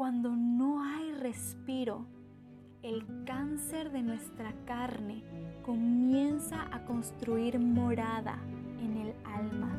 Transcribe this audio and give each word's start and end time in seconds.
cuando 0.00 0.34
no 0.34 0.82
hay 0.82 1.12
respiro, 1.12 2.06
el 2.82 3.04
cáncer 3.26 3.92
de 3.92 4.00
nuestra 4.00 4.54
carne 4.64 5.22
comienza 5.62 6.68
a 6.72 6.86
construir 6.86 7.58
morada 7.58 8.38
en 8.78 8.96
el 8.96 9.14
alma. 9.26 9.70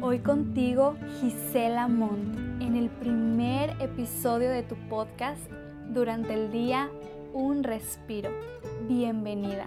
Hoy 0.00 0.20
contigo 0.20 0.94
Gisela 1.18 1.88
Montt 1.88 2.62
en 2.62 2.76
el 2.76 2.90
primer 2.90 3.70
episodio 3.82 4.50
de 4.50 4.62
tu 4.62 4.76
podcast 4.88 5.50
durante 5.88 6.32
el 6.32 6.52
día 6.52 6.88
Un 7.32 7.64
Respiro. 7.64 8.30
Bienvenida. 8.88 9.66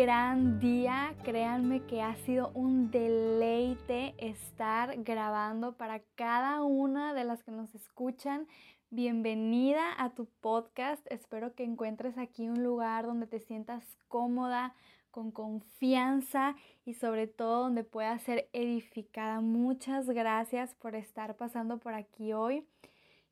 Gran 0.00 0.58
día, 0.60 1.14
créanme 1.24 1.82
que 1.84 2.00
ha 2.00 2.16
sido 2.16 2.52
un 2.54 2.90
deleite 2.90 4.14
estar 4.16 4.96
grabando 5.02 5.76
para 5.76 6.00
cada 6.14 6.62
una 6.62 7.12
de 7.12 7.24
las 7.24 7.42
que 7.42 7.50
nos 7.50 7.74
escuchan. 7.74 8.48
Bienvenida 8.88 9.82
a 9.98 10.14
tu 10.14 10.24
podcast, 10.40 11.06
espero 11.12 11.54
que 11.54 11.64
encuentres 11.64 12.16
aquí 12.16 12.48
un 12.48 12.64
lugar 12.64 13.04
donde 13.04 13.26
te 13.26 13.40
sientas 13.40 13.84
cómoda, 14.08 14.74
con 15.10 15.32
confianza 15.32 16.56
y 16.86 16.94
sobre 16.94 17.26
todo 17.26 17.64
donde 17.64 17.84
puedas 17.84 18.22
ser 18.22 18.48
edificada. 18.54 19.42
Muchas 19.42 20.06
gracias 20.08 20.74
por 20.76 20.94
estar 20.94 21.36
pasando 21.36 21.76
por 21.76 21.92
aquí 21.92 22.32
hoy. 22.32 22.66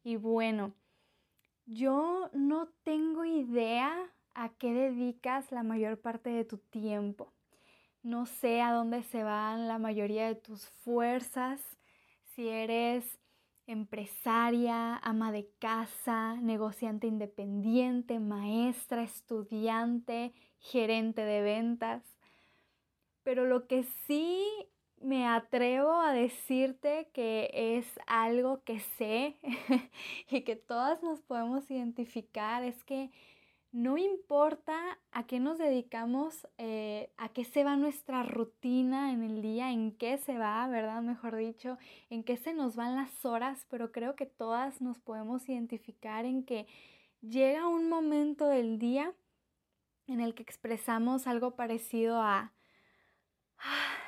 Y 0.04 0.16
bueno, 0.16 0.74
yo 1.64 2.28
no 2.34 2.68
tengo 2.84 3.24
idea 3.24 4.12
a 4.38 4.50
qué 4.50 4.72
dedicas 4.72 5.50
la 5.50 5.64
mayor 5.64 6.00
parte 6.00 6.30
de 6.30 6.44
tu 6.44 6.58
tiempo. 6.58 7.32
No 8.04 8.24
sé 8.24 8.60
a 8.60 8.72
dónde 8.72 9.02
se 9.02 9.24
van 9.24 9.66
la 9.66 9.78
mayoría 9.78 10.28
de 10.28 10.36
tus 10.36 10.68
fuerzas, 10.68 11.60
si 12.22 12.48
eres 12.48 13.18
empresaria, 13.66 14.96
ama 14.98 15.32
de 15.32 15.50
casa, 15.58 16.36
negociante 16.36 17.08
independiente, 17.08 18.20
maestra, 18.20 19.02
estudiante, 19.02 20.32
gerente 20.60 21.22
de 21.22 21.42
ventas. 21.42 22.04
Pero 23.24 23.44
lo 23.44 23.66
que 23.66 23.82
sí 24.06 24.46
me 25.00 25.26
atrevo 25.26 26.00
a 26.00 26.12
decirte 26.12 27.10
que 27.12 27.50
es 27.52 27.86
algo 28.06 28.62
que 28.62 28.78
sé 28.78 29.36
y 30.30 30.42
que 30.42 30.54
todas 30.54 31.02
nos 31.02 31.20
podemos 31.22 31.68
identificar 31.72 32.62
es 32.62 32.84
que 32.84 33.10
no 33.70 33.98
importa 33.98 34.98
a 35.12 35.26
qué 35.26 35.40
nos 35.40 35.58
dedicamos, 35.58 36.46
eh, 36.56 37.12
a 37.18 37.28
qué 37.28 37.44
se 37.44 37.64
va 37.64 37.76
nuestra 37.76 38.22
rutina 38.22 39.12
en 39.12 39.22
el 39.22 39.42
día, 39.42 39.70
en 39.70 39.92
qué 39.92 40.16
se 40.18 40.38
va, 40.38 40.66
¿verdad? 40.68 41.02
Mejor 41.02 41.36
dicho, 41.36 41.76
en 42.08 42.24
qué 42.24 42.36
se 42.36 42.54
nos 42.54 42.76
van 42.76 42.96
las 42.96 43.24
horas, 43.26 43.66
pero 43.68 43.92
creo 43.92 44.16
que 44.16 44.26
todas 44.26 44.80
nos 44.80 44.98
podemos 44.98 45.48
identificar 45.48 46.24
en 46.24 46.44
que 46.44 46.66
llega 47.20 47.66
un 47.66 47.88
momento 47.88 48.48
del 48.48 48.78
día 48.78 49.12
en 50.06 50.20
el 50.20 50.34
que 50.34 50.42
expresamos 50.42 51.26
algo 51.26 51.54
parecido 51.54 52.22
a, 52.22 52.54
ah, 53.58 53.98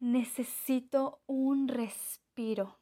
necesito 0.00 1.22
un 1.26 1.68
respiro, 1.68 2.78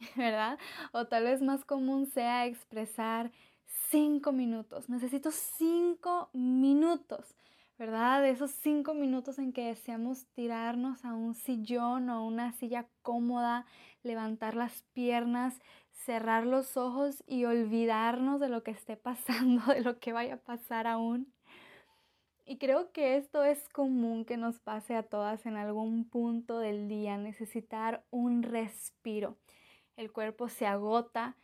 ¿verdad? 0.16 0.58
O 0.92 1.06
tal 1.06 1.24
vez 1.24 1.42
más 1.42 1.64
común 1.66 2.06
sea 2.06 2.46
expresar, 2.46 3.30
cinco 3.66 4.32
minutos, 4.32 4.88
necesito 4.88 5.30
cinco 5.30 6.30
minutos, 6.32 7.34
¿verdad? 7.78 8.26
Esos 8.26 8.50
cinco 8.50 8.94
minutos 8.94 9.38
en 9.38 9.52
que 9.52 9.66
deseamos 9.66 10.26
tirarnos 10.34 11.04
a 11.04 11.14
un 11.14 11.34
sillón 11.34 12.10
o 12.10 12.14
a 12.14 12.22
una 12.22 12.52
silla 12.52 12.86
cómoda, 13.02 13.66
levantar 14.02 14.54
las 14.54 14.82
piernas, 14.92 15.60
cerrar 15.92 16.46
los 16.46 16.76
ojos 16.76 17.22
y 17.26 17.44
olvidarnos 17.44 18.40
de 18.40 18.48
lo 18.48 18.62
que 18.62 18.72
esté 18.72 18.96
pasando, 18.96 19.62
de 19.72 19.82
lo 19.82 19.98
que 19.98 20.12
vaya 20.12 20.34
a 20.34 20.38
pasar 20.38 20.86
aún. 20.86 21.32
Y 22.46 22.58
creo 22.58 22.92
que 22.92 23.16
esto 23.16 23.42
es 23.42 23.68
común 23.70 24.26
que 24.26 24.36
nos 24.36 24.58
pase 24.58 24.94
a 24.96 25.02
todas 25.02 25.46
en 25.46 25.56
algún 25.56 26.08
punto 26.08 26.58
del 26.58 26.88
día, 26.88 27.16
necesitar 27.16 28.04
un 28.10 28.42
respiro. 28.42 29.38
El 29.96 30.12
cuerpo 30.12 30.48
se 30.48 30.66
agota, 30.66 31.36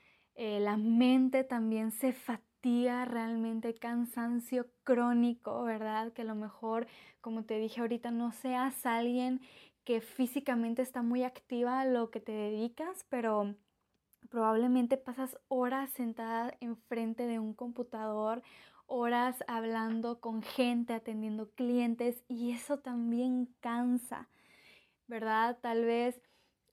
eh, 0.42 0.58
la 0.58 0.78
mente 0.78 1.44
también 1.44 1.92
se 1.92 2.14
fatiga 2.14 3.04
realmente, 3.04 3.74
cansancio 3.74 4.70
crónico, 4.84 5.64
¿verdad? 5.64 6.14
Que 6.14 6.22
a 6.22 6.24
lo 6.24 6.34
mejor, 6.34 6.86
como 7.20 7.44
te 7.44 7.58
dije 7.58 7.82
ahorita, 7.82 8.10
no 8.10 8.32
seas 8.32 8.86
alguien 8.86 9.42
que 9.84 10.00
físicamente 10.00 10.80
está 10.80 11.02
muy 11.02 11.24
activa 11.24 11.82
a 11.82 11.84
lo 11.84 12.10
que 12.10 12.20
te 12.20 12.32
dedicas, 12.32 13.04
pero 13.10 13.54
probablemente 14.30 14.96
pasas 14.96 15.38
horas 15.48 15.90
sentada 15.90 16.54
enfrente 16.60 17.26
de 17.26 17.38
un 17.38 17.52
computador, 17.52 18.42
horas 18.86 19.44
hablando 19.46 20.20
con 20.20 20.40
gente, 20.40 20.94
atendiendo 20.94 21.50
clientes 21.50 22.24
y 22.28 22.52
eso 22.52 22.78
también 22.78 23.54
cansa, 23.60 24.30
¿verdad? 25.06 25.58
Tal 25.60 25.84
vez 25.84 26.18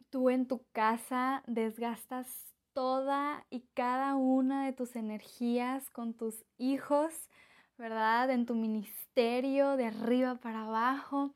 tú 0.09 0.29
en 0.29 0.47
tu 0.47 0.65
casa 0.71 1.43
desgastas 1.47 2.47
toda 2.77 3.43
y 3.49 3.61
cada 3.73 4.13
una 4.13 4.63
de 4.67 4.71
tus 4.71 4.95
energías 4.95 5.89
con 5.89 6.13
tus 6.13 6.45
hijos, 6.59 7.11
¿verdad? 7.75 8.29
En 8.29 8.45
tu 8.45 8.53
ministerio, 8.53 9.77
de 9.77 9.87
arriba 9.87 10.35
para 10.35 10.61
abajo. 10.61 11.33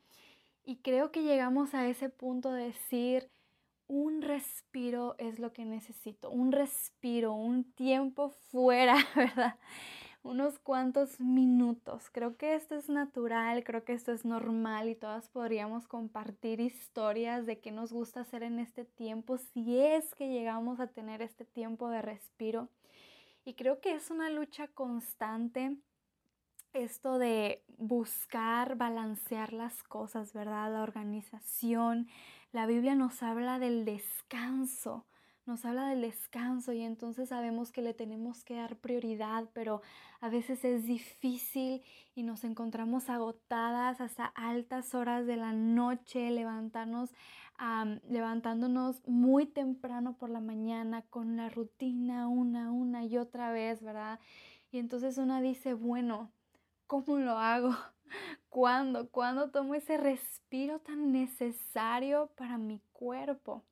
Y 0.62 0.76
creo 0.76 1.10
que 1.10 1.24
llegamos 1.24 1.74
a 1.74 1.88
ese 1.88 2.10
punto 2.10 2.52
de 2.52 2.66
decir, 2.66 3.28
un 3.88 4.22
respiro 4.22 5.16
es 5.18 5.40
lo 5.40 5.52
que 5.52 5.64
necesito, 5.64 6.30
un 6.30 6.52
respiro, 6.52 7.32
un 7.32 7.64
tiempo 7.72 8.28
fuera, 8.52 8.94
¿verdad? 9.16 9.56
Unos 10.22 10.58
cuantos 10.58 11.20
minutos. 11.20 12.08
Creo 12.10 12.36
que 12.36 12.54
esto 12.54 12.74
es 12.74 12.88
natural, 12.88 13.64
creo 13.64 13.84
que 13.84 13.92
esto 13.92 14.12
es 14.12 14.24
normal 14.24 14.88
y 14.88 14.94
todas 14.94 15.28
podríamos 15.28 15.88
compartir 15.88 16.60
historias 16.60 17.44
de 17.46 17.58
qué 17.58 17.72
nos 17.72 17.92
gusta 17.92 18.20
hacer 18.20 18.42
en 18.42 18.58
este 18.58 18.84
tiempo 18.84 19.38
si 19.38 19.78
es 19.78 20.14
que 20.14 20.28
llegamos 20.28 20.80
a 20.80 20.86
tener 20.86 21.22
este 21.22 21.44
tiempo 21.44 21.88
de 21.88 22.02
respiro. 22.02 22.68
Y 23.44 23.54
creo 23.54 23.80
que 23.80 23.94
es 23.94 24.10
una 24.10 24.30
lucha 24.30 24.68
constante 24.68 25.76
esto 26.72 27.18
de 27.18 27.62
buscar 27.76 28.76
balancear 28.76 29.52
las 29.52 29.82
cosas, 29.82 30.32
¿verdad? 30.32 30.72
La 30.72 30.82
organización. 30.82 32.08
La 32.52 32.66
Biblia 32.66 32.94
nos 32.94 33.22
habla 33.22 33.58
del 33.58 33.84
descanso 33.84 35.04
nos 35.44 35.64
habla 35.64 35.88
del 35.88 36.02
descanso 36.02 36.72
y 36.72 36.82
entonces 36.82 37.30
sabemos 37.30 37.72
que 37.72 37.82
le 37.82 37.94
tenemos 37.94 38.44
que 38.44 38.54
dar 38.54 38.76
prioridad, 38.76 39.48
pero 39.52 39.82
a 40.20 40.28
veces 40.28 40.64
es 40.64 40.86
difícil 40.86 41.82
y 42.14 42.22
nos 42.22 42.44
encontramos 42.44 43.10
agotadas 43.10 44.00
hasta 44.00 44.26
altas 44.26 44.94
horas 44.94 45.26
de 45.26 45.36
la 45.36 45.52
noche, 45.52 46.30
levantarnos, 46.30 47.10
levantándonos 48.08 49.06
muy 49.06 49.46
temprano 49.46 50.16
por 50.16 50.30
la 50.30 50.40
mañana 50.40 51.02
con 51.02 51.36
la 51.36 51.48
rutina 51.48 52.28
una, 52.28 52.70
una 52.70 53.04
y 53.04 53.18
otra 53.18 53.52
vez, 53.52 53.82
¿verdad? 53.82 54.20
Y 54.70 54.78
entonces 54.78 55.18
una 55.18 55.40
dice, 55.40 55.74
bueno, 55.74 56.32
¿cómo 56.86 57.18
lo 57.18 57.38
hago? 57.38 57.74
¿Cuándo? 58.48 59.10
¿Cuándo 59.10 59.50
tomo 59.50 59.74
ese 59.74 59.96
respiro 59.96 60.78
tan 60.80 61.12
necesario 61.12 62.30
para 62.36 62.58
mi 62.58 62.80
cuerpo? 62.92 63.64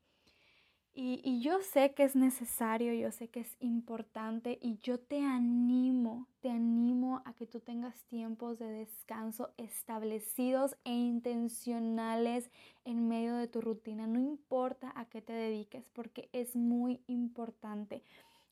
Y, 1.02 1.41
yo 1.41 1.62
sé 1.62 1.94
que 1.94 2.05
es 2.05 2.14
necesario, 2.14 2.93
yo 2.93 3.11
sé 3.11 3.29
que 3.29 3.41
es 3.41 3.56
importante 3.58 4.58
y 4.61 4.76
yo 4.81 5.00
te 5.00 5.25
animo, 5.25 6.26
te 6.43 6.50
animo 6.50 7.23
a 7.25 7.32
que 7.32 7.47
tú 7.47 7.58
tengas 7.61 8.05
tiempos 8.05 8.58
de 8.58 8.67
descanso 8.67 9.49
establecidos 9.56 10.76
e 10.85 10.93
intencionales 10.93 12.50
en 12.85 13.08
medio 13.08 13.37
de 13.37 13.49
tu 13.49 13.62
rutina. 13.62 14.06
No 14.06 14.20
importa 14.20 14.93
a 14.94 15.06
qué 15.06 15.23
te 15.23 15.32
dediques 15.32 15.88
porque 15.94 16.29
es 16.35 16.55
muy 16.55 17.00
importante. 17.06 18.03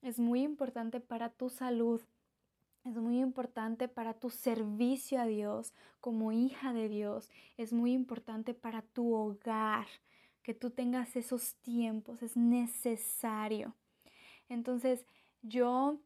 Es 0.00 0.18
muy 0.18 0.40
importante 0.40 1.00
para 1.00 1.28
tu 1.28 1.50
salud, 1.50 2.00
es 2.86 2.96
muy 2.96 3.20
importante 3.20 3.88
para 3.88 4.14
tu 4.14 4.30
servicio 4.30 5.20
a 5.20 5.26
Dios 5.26 5.74
como 6.00 6.32
hija 6.32 6.72
de 6.72 6.88
Dios. 6.88 7.28
Es 7.58 7.74
muy 7.74 7.92
importante 7.92 8.54
para 8.54 8.80
tu 8.80 9.12
hogar 9.12 9.86
que 10.48 10.54
tú 10.54 10.70
tengas 10.70 11.14
esos 11.14 11.56
tiempos, 11.56 12.22
es 12.22 12.34
necesario. 12.34 13.74
Entonces, 14.48 15.04
yo 15.42 16.00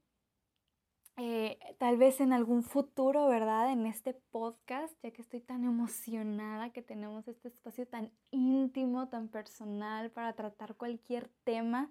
eh, 1.16 1.60
tal 1.78 1.96
vez 1.96 2.20
en 2.20 2.32
algún 2.32 2.64
futuro, 2.64 3.28
¿verdad? 3.28 3.70
En 3.70 3.86
este 3.86 4.14
podcast, 4.32 4.92
ya 5.00 5.12
que 5.12 5.22
estoy 5.22 5.42
tan 5.42 5.62
emocionada 5.62 6.70
que 6.70 6.82
tenemos 6.82 7.28
este 7.28 7.46
espacio 7.46 7.86
tan 7.86 8.10
íntimo, 8.32 9.08
tan 9.08 9.28
personal 9.28 10.10
para 10.10 10.32
tratar 10.32 10.74
cualquier 10.74 11.28
tema, 11.44 11.88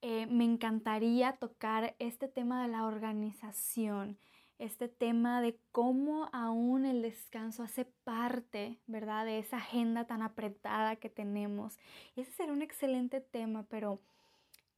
eh, 0.00 0.24
me 0.24 0.44
encantaría 0.44 1.36
tocar 1.36 1.96
este 1.98 2.28
tema 2.28 2.62
de 2.62 2.68
la 2.68 2.86
organización, 2.86 4.18
este 4.58 4.88
tema 4.88 5.40
de 5.40 5.58
cómo 5.72 6.28
aún 6.32 6.86
el 6.86 7.02
descanso 7.02 7.62
hace 7.62 7.84
parte, 7.84 8.78
¿verdad? 8.86 9.26
De 9.26 9.38
esa 9.38 9.58
agenda 9.58 10.06
tan 10.06 10.22
apretada 10.22 10.96
que 10.96 11.10
tenemos. 11.10 11.78
ese 12.16 12.30
será 12.32 12.52
un 12.52 12.62
excelente 12.62 13.20
tema, 13.20 13.66
pero 13.68 14.00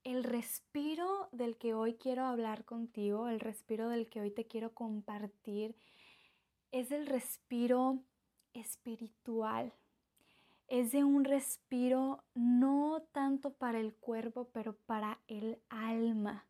el 0.05 0.25
respiro 0.25 1.29
del 1.33 1.57
que 1.57 1.75
hoy 1.75 1.95
quiero 1.95 2.25
hablar 2.25 2.65
contigo, 2.65 3.29
el 3.29 3.41
respiro 3.41 3.89
del 3.89 4.09
que 4.09 4.21
hoy 4.21 4.31
te 4.31 4.47
quiero 4.47 4.73
compartir, 4.73 5.77
es 6.71 6.91
el 6.93 7.07
respiro 7.07 7.99
espiritual. 8.55 9.73
Es 10.69 10.93
de 10.93 11.05
un 11.05 11.25
respiro 11.25 12.25
no 12.35 13.03
tanto 13.13 13.53
para 13.53 13.79
el 13.79 13.95
cuerpo, 13.95 14.49
pero 14.53 14.77
para 14.87 15.21
el 15.29 15.61
alma, 15.69 16.47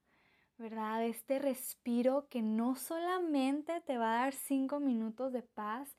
¿verdad? 0.58 1.04
Este 1.04 1.38
respiro 1.38 2.28
que 2.28 2.42
no 2.42 2.76
solamente 2.76 3.80
te 3.82 3.98
va 3.98 4.12
a 4.12 4.24
dar 4.24 4.32
cinco 4.32 4.80
minutos 4.80 5.32
de 5.32 5.42
paz, 5.42 5.96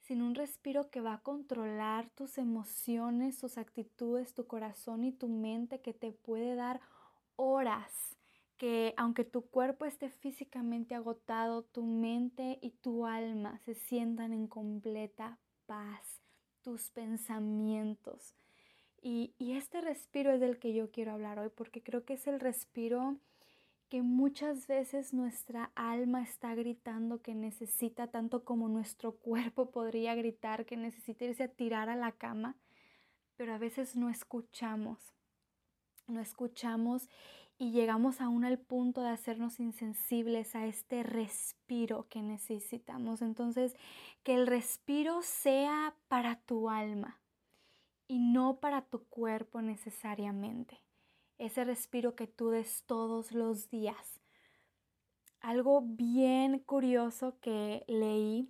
sino 0.00 0.26
un 0.26 0.34
respiro 0.34 0.90
que 0.90 1.00
va 1.00 1.14
a 1.14 1.22
controlar 1.22 2.10
tus 2.10 2.36
emociones, 2.36 3.38
tus 3.38 3.56
actitudes, 3.56 4.34
tu 4.34 4.46
corazón 4.46 5.04
y 5.04 5.12
tu 5.12 5.28
mente, 5.28 5.80
que 5.80 5.94
te 5.94 6.12
puede 6.12 6.54
dar 6.54 6.80
horas 7.36 8.14
que 8.56 8.94
aunque 8.96 9.24
tu 9.24 9.42
cuerpo 9.50 9.84
esté 9.84 10.10
físicamente 10.10 10.94
agotado, 10.94 11.64
tu 11.64 11.82
mente 11.84 12.58
y 12.62 12.70
tu 12.70 13.06
alma 13.06 13.58
se 13.58 13.74
sientan 13.74 14.32
en 14.32 14.46
completa 14.46 15.38
paz, 15.66 16.22
tus 16.62 16.90
pensamientos. 16.90 18.34
Y, 19.02 19.34
y, 19.38 19.52
este 19.52 19.82
respiro 19.82 20.32
es 20.32 20.40
del 20.40 20.58
que 20.58 20.72
yo 20.72 20.90
quiero 20.90 21.12
hablar 21.12 21.38
hoy 21.38 21.50
porque 21.54 21.82
creo 21.82 22.04
que 22.04 22.14
es 22.14 22.26
el 22.26 22.40
respiro 22.40 23.18
que 23.94 24.02
muchas 24.02 24.66
veces 24.66 25.14
nuestra 25.14 25.70
alma 25.76 26.20
está 26.20 26.52
gritando 26.56 27.22
que 27.22 27.36
necesita 27.36 28.08
tanto 28.08 28.44
como 28.44 28.68
nuestro 28.68 29.12
cuerpo 29.20 29.70
podría 29.70 30.16
gritar 30.16 30.66
que 30.66 30.76
necesita 30.76 31.26
irse 31.26 31.44
a 31.44 31.48
tirar 31.48 31.88
a 31.88 31.94
la 31.94 32.10
cama, 32.10 32.56
pero 33.36 33.54
a 33.54 33.58
veces 33.58 33.94
no 33.94 34.10
escuchamos 34.10 35.14
no 36.08 36.20
escuchamos 36.20 37.08
y 37.56 37.70
llegamos 37.70 38.20
aún 38.20 38.44
al 38.44 38.58
punto 38.58 39.00
de 39.00 39.10
hacernos 39.10 39.60
insensibles 39.60 40.56
a 40.56 40.66
este 40.66 41.04
respiro 41.04 42.08
que 42.08 42.20
necesitamos. 42.20 43.22
Entonces, 43.22 43.76
que 44.24 44.34
el 44.34 44.48
respiro 44.48 45.22
sea 45.22 45.94
para 46.08 46.40
tu 46.40 46.68
alma 46.68 47.20
y 48.08 48.18
no 48.18 48.56
para 48.58 48.82
tu 48.82 49.04
cuerpo 49.04 49.62
necesariamente. 49.62 50.83
Ese 51.38 51.64
respiro 51.64 52.14
que 52.14 52.26
tú 52.26 52.50
des 52.50 52.84
todos 52.86 53.32
los 53.32 53.70
días. 53.70 54.20
Algo 55.40 55.82
bien 55.82 56.58
curioso 56.60 57.38
que 57.40 57.84
leí 57.86 58.48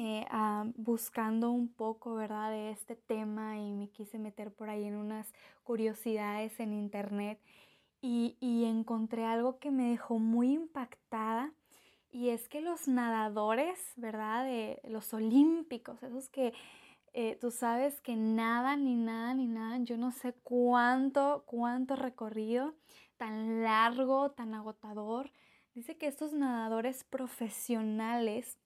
eh, 0.00 0.24
ah, 0.30 0.64
buscando 0.76 1.50
un 1.50 1.66
poco, 1.66 2.14
¿verdad?, 2.14 2.52
de 2.52 2.70
este 2.70 2.94
tema 2.94 3.58
y 3.58 3.72
me 3.72 3.88
quise 3.88 4.16
meter 4.16 4.52
por 4.52 4.70
ahí 4.70 4.84
en 4.84 4.94
unas 4.94 5.32
curiosidades 5.64 6.60
en 6.60 6.72
internet 6.72 7.40
y, 8.00 8.36
encontré 8.64 9.24
algo 9.24 9.58
que 9.58 9.72
me 9.72 9.90
dejó 9.90 10.20
muy 10.20 10.52
impactada 10.52 11.52
y 12.12 12.28
es 12.28 12.48
que 12.48 12.60
los 12.60 12.86
nadadores, 12.86 13.92
¿verdad?, 13.96 14.44
de 14.44 14.80
los 14.84 15.12
olímpicos, 15.12 16.00
esos 16.04 16.28
que 16.28 16.52
eh, 17.20 17.36
tú 17.40 17.50
sabes 17.50 18.00
que 18.00 18.14
nada, 18.14 18.76
ni 18.76 18.94
nada, 18.94 19.34
ni 19.34 19.48
nada, 19.48 19.78
yo 19.78 19.96
no 19.96 20.12
sé 20.12 20.34
cuánto, 20.44 21.42
cuánto 21.46 21.96
recorrido 21.96 22.76
tan 23.16 23.64
largo, 23.64 24.30
tan 24.30 24.54
agotador. 24.54 25.32
Dice 25.74 25.98
que 25.98 26.06
estos 26.06 26.32
nadadores 26.32 27.02
profesionales 27.02 28.56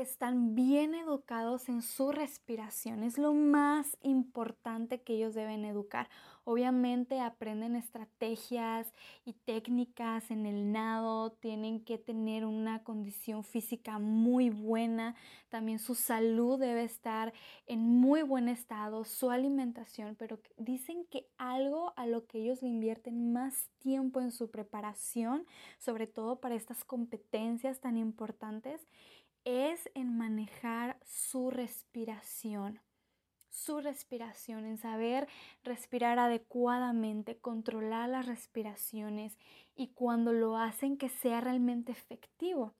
están 0.00 0.54
bien 0.54 0.94
educados 0.94 1.68
en 1.68 1.82
su 1.82 2.12
respiración. 2.12 3.02
Es 3.02 3.18
lo 3.18 3.34
más 3.34 3.96
importante 4.02 5.02
que 5.02 5.14
ellos 5.14 5.34
deben 5.34 5.64
educar. 5.64 6.08
Obviamente 6.44 7.20
aprenden 7.20 7.76
estrategias 7.76 8.90
y 9.26 9.34
técnicas 9.34 10.30
en 10.30 10.46
el 10.46 10.72
nado, 10.72 11.32
tienen 11.32 11.84
que 11.84 11.98
tener 11.98 12.46
una 12.46 12.82
condición 12.84 13.44
física 13.44 13.98
muy 13.98 14.48
buena, 14.48 15.14
también 15.50 15.78
su 15.78 15.94
salud 15.94 16.58
debe 16.58 16.84
estar 16.84 17.34
en 17.66 17.80
muy 17.80 18.22
buen 18.22 18.48
estado, 18.48 19.04
su 19.04 19.30
alimentación, 19.30 20.16
pero 20.16 20.40
dicen 20.56 21.04
que 21.10 21.26
algo 21.36 21.92
a 21.96 22.06
lo 22.06 22.26
que 22.26 22.38
ellos 22.38 22.62
le 22.62 22.68
invierten 22.68 23.32
más 23.32 23.68
tiempo 23.78 24.22
en 24.22 24.30
su 24.30 24.50
preparación, 24.50 25.44
sobre 25.78 26.06
todo 26.06 26.40
para 26.40 26.54
estas 26.54 26.82
competencias 26.82 27.80
tan 27.80 27.98
importantes, 27.98 28.80
es 29.48 29.88
en 29.94 30.18
manejar 30.18 30.98
su 31.04 31.50
respiración. 31.50 32.80
Su 33.48 33.80
respiración, 33.80 34.66
en 34.66 34.76
saber 34.76 35.26
respirar 35.64 36.18
adecuadamente, 36.18 37.38
controlar 37.38 38.10
las 38.10 38.26
respiraciones 38.26 39.38
y 39.74 39.88
cuando 39.94 40.34
lo 40.34 40.58
hacen 40.58 40.98
que 40.98 41.08
sea 41.08 41.40
realmente 41.40 41.92
efectivo. 41.92 42.74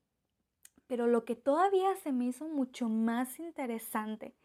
Pero 0.87 1.07
lo 1.07 1.25
que 1.25 1.37
todavía 1.37 1.97
se 1.97 2.13
me 2.13 2.27
hizo 2.27 2.49
mucho 2.49 2.91
más 2.91 3.39
interesante 3.39 4.37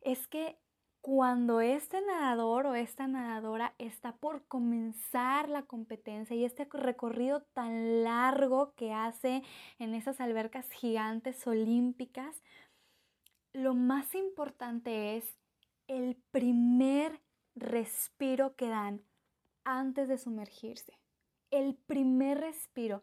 es 0.00 0.26
que 0.26 0.58
cuando 1.00 1.60
este 1.60 2.00
nadador 2.02 2.66
o 2.66 2.74
esta 2.74 3.06
nadadora 3.06 3.74
está 3.78 4.16
por 4.16 4.46
comenzar 4.46 5.48
la 5.48 5.62
competencia 5.62 6.36
y 6.36 6.44
este 6.44 6.68
recorrido 6.70 7.42
tan 7.54 8.04
largo 8.04 8.74
que 8.74 8.92
hace 8.92 9.42
en 9.78 9.94
esas 9.94 10.20
albercas 10.20 10.70
gigantes 10.70 11.46
olímpicas, 11.46 12.42
lo 13.52 13.74
más 13.74 14.14
importante 14.14 15.16
es 15.16 15.24
el 15.88 16.16
primer 16.30 17.20
respiro 17.54 18.54
que 18.54 18.68
dan 18.68 19.02
antes 19.64 20.08
de 20.08 20.18
sumergirse. 20.18 20.98
El 21.50 21.74
primer 21.74 22.38
respiro 22.38 23.02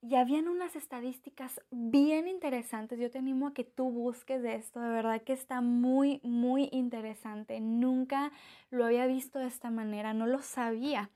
y 0.00 0.14
habían 0.14 0.48
unas 0.48 0.76
estadísticas 0.76 1.60
bien 1.70 2.28
interesantes. 2.28 2.98
Yo 3.00 3.10
te 3.10 3.18
animo 3.18 3.48
a 3.48 3.54
que 3.54 3.64
tú 3.64 3.90
busques 3.90 4.42
de 4.42 4.54
esto. 4.54 4.80
De 4.80 4.88
verdad 4.90 5.22
que 5.22 5.32
está 5.32 5.60
muy, 5.60 6.20
muy 6.22 6.68
interesante. 6.72 7.60
Nunca 7.60 8.30
lo 8.70 8.84
había 8.84 9.06
visto 9.06 9.38
de 9.38 9.46
esta 9.46 9.70
manera, 9.70 10.14
no 10.14 10.26
lo 10.26 10.40
sabía. 10.42 11.10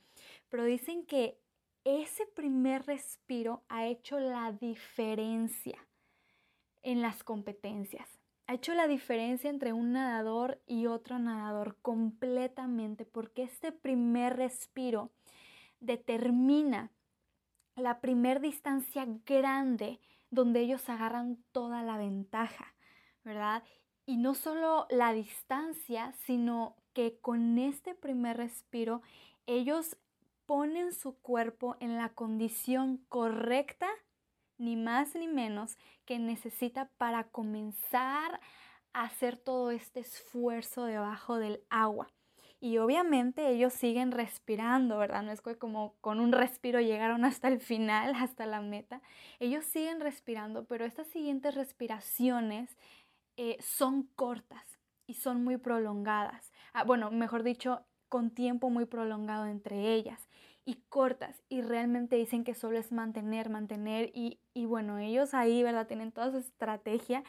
Pero 0.49 0.65
dicen 0.65 1.07
que 1.07 1.39
ese 1.85 2.27
primer 2.27 2.87
respiro 2.87 3.63
ha 3.69 3.87
hecho 3.87 4.19
la 4.19 4.53
diferencia 4.53 5.79
en 6.83 7.03
las 7.03 7.23
competencias. 7.23 8.09
Ha 8.49 8.55
hecho 8.55 8.75
la 8.75 8.89
diferencia 8.89 9.49
entre 9.49 9.73
un 9.73 9.93
nadador 9.93 10.61
y 10.67 10.87
otro 10.87 11.19
nadador 11.19 11.77
completamente 11.81 13.05
porque 13.05 13.45
este 13.45 13.71
primer 13.71 14.37
respiro 14.37 15.13
determina 15.81 16.91
la 17.77 18.01
primer 18.01 18.41
distancia 18.41 19.07
grande 19.27 20.01
donde 20.31 20.61
ellos 20.61 20.89
agarran 20.89 21.43
toda 21.53 21.83
la 21.83 21.97
ventaja, 21.97 22.75
¿verdad? 23.25 23.63
Y 24.07 24.17
no 24.17 24.35
solo 24.35 24.87
la 24.91 25.13
distancia, 25.13 26.13
sino 26.25 26.77
que 26.93 27.19
con 27.21 27.59
este 27.59 27.95
primer 27.95 28.37
respiro 28.37 29.03
ellos 29.47 29.97
ponen 30.47 30.93
su 30.93 31.19
cuerpo 31.19 31.77
en 31.81 31.97
la 31.97 32.11
condición 32.11 32.99
correcta, 33.09 33.89
ni 34.59 34.77
más 34.77 35.15
ni 35.15 35.29
menos, 35.29 35.79
que 36.05 36.19
necesita 36.19 36.91
para 36.99 37.25
comenzar 37.25 38.41
a 38.93 39.05
hacer 39.05 39.37
todo 39.37 39.71
este 39.71 40.01
esfuerzo 40.01 40.85
debajo 40.85 41.37
del 41.37 41.63
agua. 41.71 42.09
Y 42.65 42.79
obviamente 42.79 43.49
ellos 43.49 43.73
siguen 43.73 44.13
respirando, 44.13 44.97
¿verdad? 44.97 45.25
No 45.25 45.33
es 45.33 45.43
como 45.59 45.97
con 46.01 46.21
un 46.21 46.31
respiro 46.31 46.81
llegaron 46.81 47.25
hasta 47.25 47.49
el 47.49 47.59
final, 47.59 48.15
hasta 48.17 48.47
la 48.47 48.61
meta. 48.61 49.03
Ellos 49.41 49.65
siguen 49.65 50.01
respirando, 50.01 50.65
pero 50.65 50.85
estas 50.85 51.09
siguientes 51.09 51.57
respiraciones 51.57 52.79
eh, 53.37 53.57
son 53.61 54.05
cortas 54.15 54.79
y 55.09 55.15
son 55.15 55.43
muy 55.43 55.57
prolongadas. 55.57 56.53
Ah, 56.73 56.85
bueno, 56.85 57.11
mejor 57.11 57.43
dicho, 57.43 57.85
con 58.09 58.31
tiempo 58.31 58.71
muy 58.71 58.85
prolongado 58.87 59.47
entre 59.47 59.95
ellas 59.95 60.29
y 60.65 60.77
cortas 60.89 61.43
y 61.49 61.63
realmente 61.63 62.15
dicen 62.15 62.45
que 62.45 62.55
solo 62.55 62.79
es 62.79 62.93
mantener, 62.93 63.51
mantener 63.51 64.13
y, 64.15 64.39
y 64.55 64.67
bueno, 64.67 64.99
ellos 64.99 65.35
ahí, 65.35 65.65
¿verdad? 65.65 65.89
Tienen 65.89 66.13
toda 66.13 66.31
su 66.31 66.39
estrategia, 66.39 67.25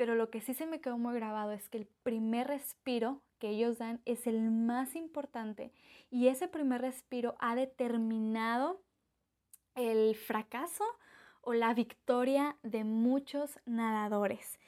pero 0.00 0.14
lo 0.14 0.30
que 0.30 0.40
sí 0.40 0.54
se 0.54 0.64
me 0.64 0.80
quedó 0.80 0.96
muy 0.96 1.12
grabado 1.12 1.52
es 1.52 1.68
que 1.68 1.76
el 1.76 1.84
primer 1.84 2.46
respiro 2.46 3.20
que 3.38 3.50
ellos 3.50 3.76
dan 3.76 4.00
es 4.06 4.26
el 4.26 4.50
más 4.50 4.96
importante 4.96 5.74
y 6.10 6.28
ese 6.28 6.48
primer 6.48 6.80
respiro 6.80 7.36
ha 7.38 7.54
determinado 7.54 8.80
el 9.74 10.14
fracaso 10.16 10.84
o 11.42 11.52
la 11.52 11.74
victoria 11.74 12.56
de 12.62 12.82
muchos 12.82 13.60
nadadores. 13.66 14.58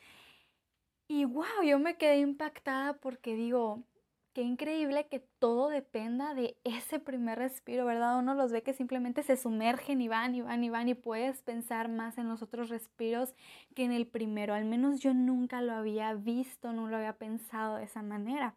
Y 1.09 1.25
wow, 1.25 1.62
yo 1.65 1.79
me 1.79 1.97
quedé 1.97 2.19
impactada 2.19 2.99
porque 2.99 3.35
digo, 3.35 3.85
qué 4.33 4.43
increíble 4.43 5.07
que 5.09 5.21
todo 5.21 5.69
dependa 5.69 6.35
de 6.35 6.57
ese 6.65 6.99
primer 6.99 7.39
respiro, 7.39 7.85
¿verdad? 7.85 8.19
Uno 8.19 8.35
los 8.35 8.53
ve 8.53 8.62
que 8.62 8.73
simplemente 8.73 9.23
se 9.23 9.37
sumergen 9.37 10.01
y 10.01 10.09
van 10.09 10.35
y 10.35 10.43
van 10.43 10.65
y 10.65 10.71
van 10.71 10.89
y 10.89 10.95
puedes 10.95 11.43
pensar 11.43 11.89
más 11.89 12.19
en 12.19 12.29
los 12.29 12.43
otros 12.43 12.69
respiros 12.69 13.35
que 13.75 13.85
en 13.85 13.93
el 13.93 14.07
primero. 14.07 14.55
Al 14.55 14.65
menos 14.65 15.01
yo 15.01 15.15
nunca 15.15 15.61
lo 15.61 15.73
había 15.73 16.15
visto, 16.15 16.73
no 16.73 16.89
lo 16.89 16.97
había 16.97 17.19
pensado 17.19 17.77
de 17.77 17.85
esa 17.85 18.03
manera. 18.03 18.57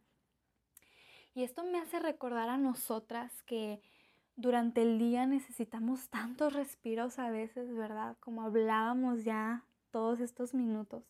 Y 1.34 1.44
esto 1.44 1.64
me 1.66 1.80
hace 1.80 2.00
recordar 2.00 2.50
a 2.50 2.58
nosotras 2.58 3.44
que 3.44 3.82
durante 4.38 4.82
el 4.82 5.00
día 5.00 5.26
necesitamos 5.26 6.10
tantos 6.10 6.54
respiros 6.54 7.20
a 7.20 7.30
veces, 7.30 7.74
¿verdad? 7.76 8.16
Como 8.22 8.44
hablábamos 8.44 9.26
ya 9.26 9.66
todos 9.92 10.20
estos 10.22 10.54
minutos. 10.54 11.04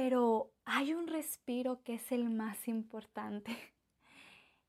Pero 0.00 0.50
hay 0.64 0.94
un 0.94 1.08
respiro 1.08 1.82
que 1.82 1.96
es 1.96 2.10
el 2.10 2.30
más 2.30 2.68
importante. 2.68 3.52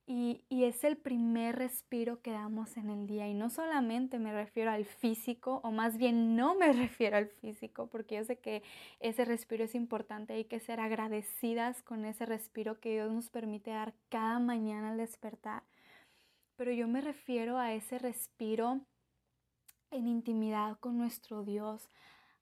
Y, 0.08 0.44
y, 0.50 0.66
es 0.66 0.84
el 0.84 0.98
primer 0.98 1.56
respiro 1.56 2.22
que 2.22 2.32
damos 2.32 2.76
en 2.76 2.90
el 2.90 3.08
día. 3.08 3.30
Y 3.30 3.34
no 3.34 3.50
solamente 3.50 4.20
me 4.20 4.34
refiero 4.34 4.72
al 4.72 4.84
físico, 4.84 5.62
o 5.64 5.72
más 5.72 5.96
bien 5.96 6.36
no 6.36 6.54
me 6.54 6.74
refiero 6.74 7.16
al 7.16 7.30
físico, 7.30 7.88
porque 7.88 8.16
yo 8.16 8.26
sé 8.26 8.38
que 8.40 8.62
ese 9.00 9.24
respiro 9.24 9.64
es 9.64 9.74
importante. 9.74 10.34
Hay 10.34 10.46
que 10.46 10.60
ser 10.60 10.82
agradecidas 10.82 11.82
con 11.84 12.04
ese 12.04 12.26
respiro 12.26 12.82
que 12.82 12.92
Dios 12.92 13.10
nos 13.14 13.30
permite 13.30 13.72
dar 13.72 13.94
cada 14.10 14.40
mañana 14.40 14.90
al 14.90 14.98
despertar 14.98 15.64
pero 16.62 16.74
yo 16.74 16.88
me 16.88 17.02
refiero 17.02 17.58
a 17.58 17.74
ese 17.74 17.98
respiro 17.98 18.82
en 19.90 20.08
intimidad 20.08 20.78
con 20.80 20.96
nuestro 20.96 21.44
Dios, 21.44 21.90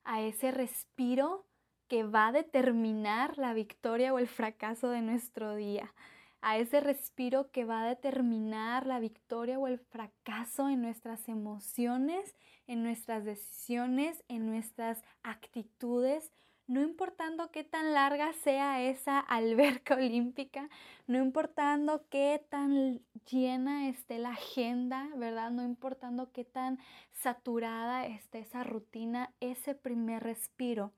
a 0.04 0.20
ese 0.20 0.50
respiro 0.50 1.46
que 1.90 2.04
va 2.04 2.28
a 2.28 2.32
determinar 2.32 3.36
la 3.36 3.52
victoria 3.52 4.14
o 4.14 4.20
el 4.20 4.28
fracaso 4.28 4.90
de 4.90 5.02
nuestro 5.02 5.56
día, 5.56 5.92
a 6.40 6.56
ese 6.56 6.78
respiro 6.78 7.50
que 7.50 7.64
va 7.64 7.82
a 7.82 7.88
determinar 7.88 8.86
la 8.86 9.00
victoria 9.00 9.58
o 9.58 9.66
el 9.66 9.80
fracaso 9.80 10.68
en 10.68 10.82
nuestras 10.82 11.28
emociones, 11.28 12.36
en 12.68 12.84
nuestras 12.84 13.24
decisiones, 13.24 14.22
en 14.28 14.46
nuestras 14.46 15.02
actitudes, 15.24 16.30
no 16.68 16.80
importando 16.80 17.50
qué 17.50 17.64
tan 17.64 17.92
larga 17.92 18.32
sea 18.34 18.80
esa 18.80 19.18
alberca 19.38 19.96
olímpica, 19.96 20.70
no 21.08 21.18
importando 21.18 22.06
qué 22.08 22.40
tan 22.50 23.02
llena 23.28 23.88
esté 23.88 24.18
la 24.18 24.30
agenda, 24.30 25.08
¿verdad? 25.16 25.50
No 25.50 25.64
importando 25.64 26.30
qué 26.30 26.44
tan 26.44 26.78
saturada 27.10 28.06
esté 28.06 28.38
esa 28.38 28.62
rutina, 28.62 29.34
ese 29.40 29.74
primer 29.74 30.22
respiro 30.22 30.92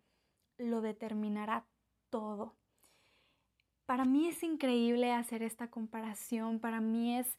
lo 0.59 0.81
determinará 0.81 1.67
todo. 2.11 2.55
Para 3.87 4.05
mí 4.05 4.29
es 4.29 4.43
increíble 4.43 5.13
hacer 5.13 5.43
esta 5.43 5.69
comparación, 5.69 6.61
para 6.61 6.81
mí 6.81 7.19
es 7.19 7.39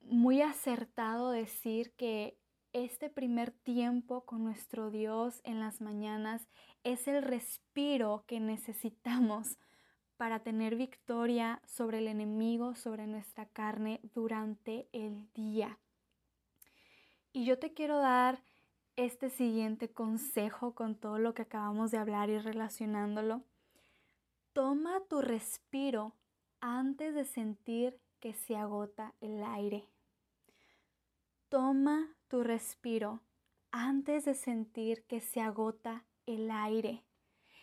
muy 0.00 0.42
acertado 0.42 1.30
decir 1.30 1.92
que 1.92 2.38
este 2.72 3.08
primer 3.08 3.52
tiempo 3.52 4.26
con 4.26 4.44
nuestro 4.44 4.90
Dios 4.90 5.40
en 5.44 5.60
las 5.60 5.80
mañanas 5.80 6.46
es 6.84 7.08
el 7.08 7.22
respiro 7.22 8.24
que 8.26 8.38
necesitamos 8.38 9.56
para 10.16 10.40
tener 10.40 10.76
victoria 10.76 11.62
sobre 11.66 11.98
el 11.98 12.08
enemigo, 12.08 12.74
sobre 12.74 13.06
nuestra 13.06 13.46
carne 13.46 14.00
durante 14.14 14.88
el 14.92 15.30
día. 15.32 15.78
Y 17.32 17.44
yo 17.44 17.58
te 17.58 17.72
quiero 17.72 17.98
dar 17.98 18.42
este 18.96 19.28
siguiente 19.28 19.90
consejo 19.92 20.74
con 20.74 20.94
todo 20.94 21.18
lo 21.18 21.34
que 21.34 21.42
acabamos 21.42 21.90
de 21.90 21.98
hablar 21.98 22.30
y 22.30 22.38
relacionándolo. 22.38 23.42
Toma 24.52 25.00
tu 25.08 25.20
respiro 25.20 26.14
antes 26.60 27.14
de 27.14 27.24
sentir 27.24 28.00
que 28.20 28.32
se 28.32 28.56
agota 28.56 29.14
el 29.20 29.44
aire. 29.44 29.86
Toma 31.50 32.16
tu 32.28 32.42
respiro 32.42 33.20
antes 33.70 34.24
de 34.24 34.34
sentir 34.34 35.04
que 35.04 35.20
se 35.20 35.40
agota 35.40 36.06
el 36.24 36.50
aire, 36.50 37.04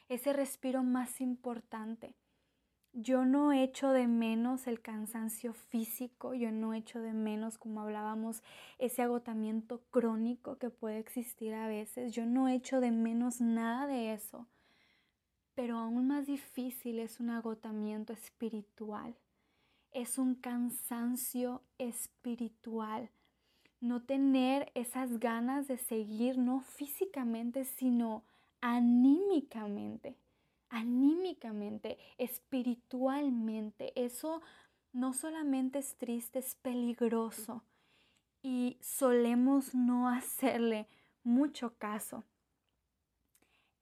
ese 0.10 0.32
respiro 0.32 0.84
más 0.84 1.20
importante. 1.20 2.16
Yo 2.94 3.26
no 3.26 3.52
echo 3.52 3.90
de 3.92 4.08
menos 4.08 4.68
el 4.68 4.80
cansancio 4.80 5.54
físico, 5.54 6.34
yo 6.34 6.52
no 6.52 6.74
echo 6.74 7.02
de 7.02 7.14
menos, 7.14 7.58
como 7.58 7.82
hablábamos, 7.82 8.44
ese 8.78 9.02
agotamiento 9.02 9.82
crónico 9.90 10.58
que 10.58 10.70
puede 10.70 11.00
existir 11.00 11.54
a 11.54 11.68
veces. 11.68 12.14
Yo 12.14 12.26
no 12.26 12.48
echo 12.48 12.80
de 12.80 12.92
menos 12.92 13.42
nada 13.42 13.88
de 13.88 14.14
eso. 14.14 14.48
Pero 15.56 15.78
aún 15.78 16.08
más 16.08 16.28
difícil 16.28 17.00
es 17.00 17.20
un 17.20 17.32
agotamiento 17.32 18.14
espiritual. 18.14 19.16
Es 19.92 20.18
un 20.18 20.36
cansancio 20.36 21.62
espiritual 21.78 23.10
no 23.84 24.02
tener 24.02 24.72
esas 24.76 25.20
ganas 25.20 25.68
de 25.68 25.78
seguir, 25.78 26.38
no 26.38 26.62
físicamente, 26.62 27.66
sino 27.66 28.24
anímicamente, 28.62 30.16
anímicamente, 30.74 32.00
espiritualmente. 32.18 33.94
Eso 33.96 34.42
no 34.92 35.14
solamente 35.14 35.80
es 35.80 35.96
triste, 35.98 36.40
es 36.40 36.56
peligroso 36.56 37.64
y 38.42 38.78
solemos 38.82 39.76
no 39.76 40.10
hacerle 40.10 40.88
mucho 41.24 41.78
caso. 41.78 42.24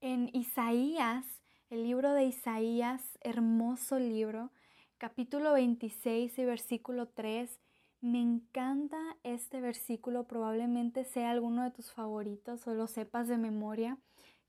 En 0.02 0.28
Isaías, 0.34 1.24
el 1.70 1.82
libro 1.84 2.12
de 2.12 2.24
Isaías, 2.24 3.18
hermoso 3.22 3.98
libro, 3.98 4.50
capítulo 4.98 5.54
26 5.54 6.38
y 6.38 6.44
versículo 6.44 7.08
3, 7.08 7.58
me 8.02 8.20
encanta 8.20 8.98
este 9.22 9.62
versículo, 9.62 10.24
probablemente 10.26 11.04
sea 11.04 11.30
alguno 11.30 11.62
de 11.62 11.70
tus 11.70 11.90
favoritos 11.90 12.66
o 12.66 12.74
lo 12.74 12.86
sepas 12.86 13.28
de 13.28 13.38
memoria, 13.38 13.96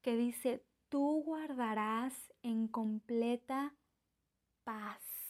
que 0.02 0.18
dice, 0.18 0.66
tú 0.94 1.24
guardarás 1.26 1.83
completa 2.74 3.74
paz 4.66 5.24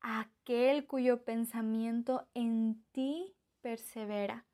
aquel 0.00 0.86
cuyo 0.86 1.24
pensamiento 1.24 2.26
en 2.34 2.82
ti 2.92 3.36
persevera, 3.60 4.46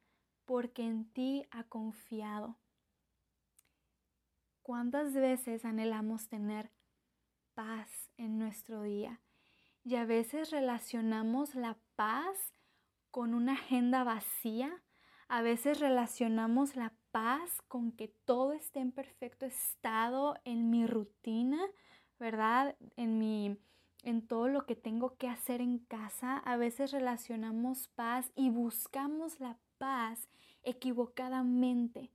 porque 0.44 0.82
en 0.82 1.10
ti 1.12 1.46
ha 1.50 1.64
confiado. 1.64 2.58
¿Cuántas 4.62 5.14
veces 5.14 5.64
anhelamos 5.64 6.28
tener 6.28 6.72
paz 7.54 8.10
en 8.16 8.38
nuestro 8.38 8.82
día? 8.82 9.20
Y 9.84 9.94
a 9.94 10.04
veces 10.04 10.50
relacionamos 10.50 11.54
la 11.54 11.78
paz 11.94 12.52
con 13.12 13.32
una 13.32 13.52
agenda 13.52 14.02
vacía. 14.02 14.82
A 15.28 15.42
veces 15.42 15.78
relacionamos 15.78 16.74
la 16.74 16.92
paz 17.10 17.62
con 17.68 17.92
que 17.92 18.08
todo 18.08 18.52
esté 18.52 18.80
en 18.80 18.92
perfecto 18.92 19.46
estado 19.46 20.36
en 20.44 20.70
mi 20.70 20.86
rutina, 20.86 21.58
¿verdad? 22.18 22.76
En 22.96 23.18
mi 23.18 23.58
en 24.06 24.24
todo 24.24 24.46
lo 24.46 24.66
que 24.66 24.76
tengo 24.76 25.16
que 25.16 25.28
hacer 25.28 25.60
en 25.60 25.78
casa. 25.78 26.38
A 26.38 26.56
veces 26.56 26.92
relacionamos 26.92 27.88
paz 27.88 28.30
y 28.36 28.50
buscamos 28.50 29.40
la 29.40 29.56
paz 29.78 30.28
equivocadamente, 30.62 32.12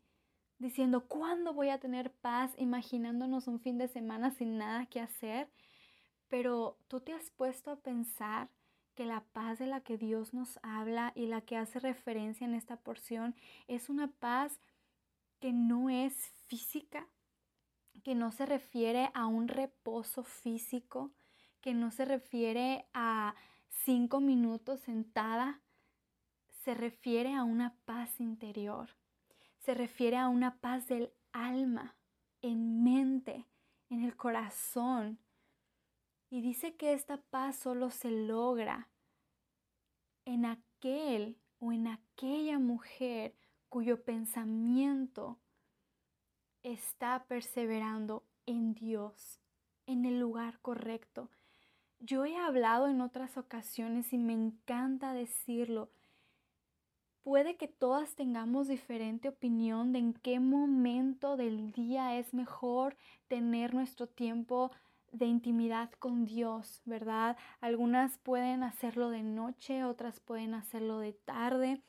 diciendo, 0.57 1.05
¿cuándo 1.07 1.53
voy 1.53 1.67
a 1.67 1.79
tener 1.79 2.09
paz? 2.09 2.53
Imaginándonos 2.57 3.47
un 3.47 3.59
fin 3.59 3.77
de 3.77 3.89
semana 3.89 4.31
sin 4.31 4.57
nada 4.57 4.85
que 4.85 5.01
hacer. 5.01 5.49
Pero 6.29 6.77
tú 6.87 7.01
te 7.01 7.11
has 7.11 7.29
puesto 7.31 7.71
a 7.71 7.75
pensar 7.75 8.49
que 8.95 9.03
la 9.03 9.25
paz 9.33 9.59
de 9.59 9.67
la 9.67 9.81
que 9.81 9.97
Dios 9.97 10.33
nos 10.33 10.59
habla 10.63 11.11
y 11.13 11.25
la 11.25 11.41
que 11.41 11.57
hace 11.57 11.79
referencia 11.79 12.45
en 12.45 12.53
esta 12.53 12.77
porción 12.77 13.35
es 13.67 13.89
una 13.89 14.07
paz 14.07 14.61
que 15.41 15.51
no 15.51 15.89
es 15.89 16.15
física, 16.45 17.09
que 18.03 18.15
no 18.15 18.31
se 18.31 18.45
refiere 18.45 19.09
a 19.13 19.25
un 19.25 19.47
reposo 19.47 20.23
físico, 20.23 21.11
que 21.61 21.73
no 21.73 21.91
se 21.91 22.05
refiere 22.05 22.87
a 22.93 23.35
cinco 23.67 24.21
minutos 24.21 24.79
sentada, 24.81 25.61
se 26.63 26.75
refiere 26.75 27.33
a 27.33 27.43
una 27.43 27.75
paz 27.85 28.19
interior, 28.19 28.95
se 29.57 29.73
refiere 29.73 30.17
a 30.17 30.29
una 30.29 30.59
paz 30.59 30.87
del 30.87 31.11
alma, 31.33 31.97
en 32.43 32.83
mente, 32.83 33.47
en 33.89 34.03
el 34.03 34.15
corazón, 34.15 35.19
y 36.29 36.41
dice 36.41 36.75
que 36.75 36.93
esta 36.93 37.17
paz 37.17 37.57
solo 37.57 37.89
se 37.89 38.11
logra 38.11 38.89
en 40.23 40.45
aquel 40.45 41.41
o 41.59 41.71
en 41.71 41.87
aquella 41.87 42.59
mujer 42.59 43.35
cuyo 43.71 44.03
pensamiento 44.03 45.39
está 46.61 47.23
perseverando 47.29 48.25
en 48.45 48.73
Dios, 48.73 49.39
en 49.85 50.03
el 50.03 50.19
lugar 50.19 50.59
correcto. 50.59 51.29
Yo 51.97 52.25
he 52.25 52.35
hablado 52.35 52.89
en 52.89 52.99
otras 52.99 53.37
ocasiones 53.37 54.11
y 54.11 54.17
me 54.17 54.33
encanta 54.33 55.13
decirlo. 55.13 55.89
puede 57.23 57.55
que 57.55 57.69
todas 57.69 58.13
tengamos 58.15 58.67
diferente 58.67 59.29
opinión 59.29 59.93
de 59.93 59.99
en 59.99 60.13
qué 60.15 60.41
momento 60.41 61.37
del 61.37 61.71
día 61.71 62.17
es 62.17 62.33
mejor 62.33 62.97
tener 63.29 63.73
nuestro 63.73 64.05
tiempo 64.05 64.71
de 65.13 65.27
intimidad 65.27 65.91
con 65.93 66.25
Dios, 66.25 66.81
¿verdad? 66.83 67.37
Algunas 67.61 68.17
pueden 68.17 68.63
hacerlo 68.63 69.11
de 69.11 69.23
noche, 69.23 69.85
otras 69.85 70.19
pueden 70.19 70.55
hacerlo 70.55 70.99
de 70.99 71.13
tarde, 71.13 71.81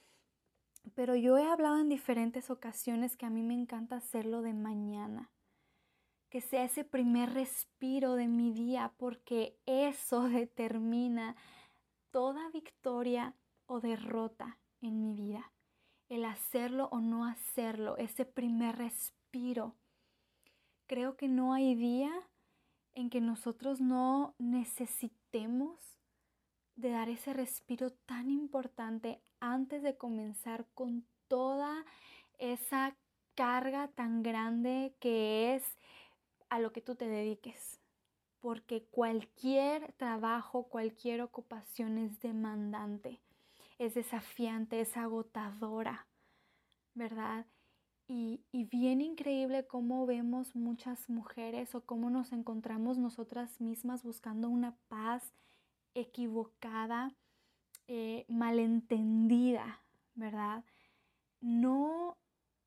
pero 0.95 1.15
yo 1.17 1.39
he 1.39 1.45
hablado 1.45 1.79
en 1.79 1.89
diferentes 1.89 2.51
ocasiones 2.51 3.17
que 3.17 3.27
a 3.27 3.31
mí 3.31 3.43
me 3.43 3.55
encanta 3.55 3.97
hacerlo 3.97 4.43
de 4.43 4.53
mañana, 4.53 5.31
que 6.29 6.41
sea 6.41 6.65
ese 6.65 6.85
primer 6.85 7.33
respiro 7.33 8.15
de 8.15 8.27
mi 8.27 8.53
día, 8.53 8.93
porque 8.97 9.59
eso 9.67 10.23
determina 10.29 11.37
toda 12.11 12.51
victoria 12.51 13.35
o 13.67 13.81
derrota 13.81 14.59
en 14.81 15.01
mi 15.01 15.15
vida. 15.15 15.53
El 16.09 16.25
hacerlo 16.25 16.89
o 16.93 17.01
no 17.01 17.25
hacerlo, 17.25 17.97
ese 17.97 18.27
primer 18.27 18.77
respiro. 18.77 19.77
Creo 20.87 21.17
que 21.17 21.29
no 21.29 21.55
hay 21.55 21.75
día 21.75 22.12
en 22.95 23.09
que 23.09 23.21
nosotros 23.21 23.81
no 23.81 24.35
necesitemos 24.39 25.92
de 26.76 26.91
dar 26.91 27.09
ese 27.09 27.33
respiro 27.33 27.91
tan 27.91 28.31
importante 28.31 29.21
antes 29.41 29.83
de 29.83 29.97
comenzar 29.97 30.67
con 30.75 31.05
toda 31.29 31.85
esa 32.38 32.97
carga 33.35 33.88
tan 33.88 34.23
grande 34.23 34.95
que 35.00 35.55
es 35.55 35.64
a 36.49 36.59
lo 36.59 36.73
que 36.73 36.81
tú 36.81 36.95
te 36.95 37.09
dediques. 37.09 37.81
Porque 38.41 38.85
cualquier 38.91 39.93
trabajo, 39.93 40.64
cualquier 40.64 41.23
ocupación 41.23 41.99
es 41.99 42.21
demandante, 42.21 43.21
es 43.79 43.95
desafiante, 43.95 44.81
es 44.81 44.97
agotadora, 44.97 46.07
¿verdad? 46.95 47.47
Y, 48.09 48.45
bien 48.52 49.00
increíble 49.00 49.67
cómo 49.67 50.05
vemos 50.07 50.55
muchas 50.55 51.09
mujeres 51.09 51.75
o 51.75 51.81
cómo 51.81 52.11
nos 52.11 52.33
encontramos 52.33 52.99
nosotras 52.99 53.61
mismas 53.61 54.02
buscando 54.02 54.50
una 54.50 54.76
paz 54.88 55.33
equivocada, 55.95 57.13
eh, 57.89 58.25
malentendida, 58.29 59.83
¿verdad? 60.15 60.65
No 61.41 62.17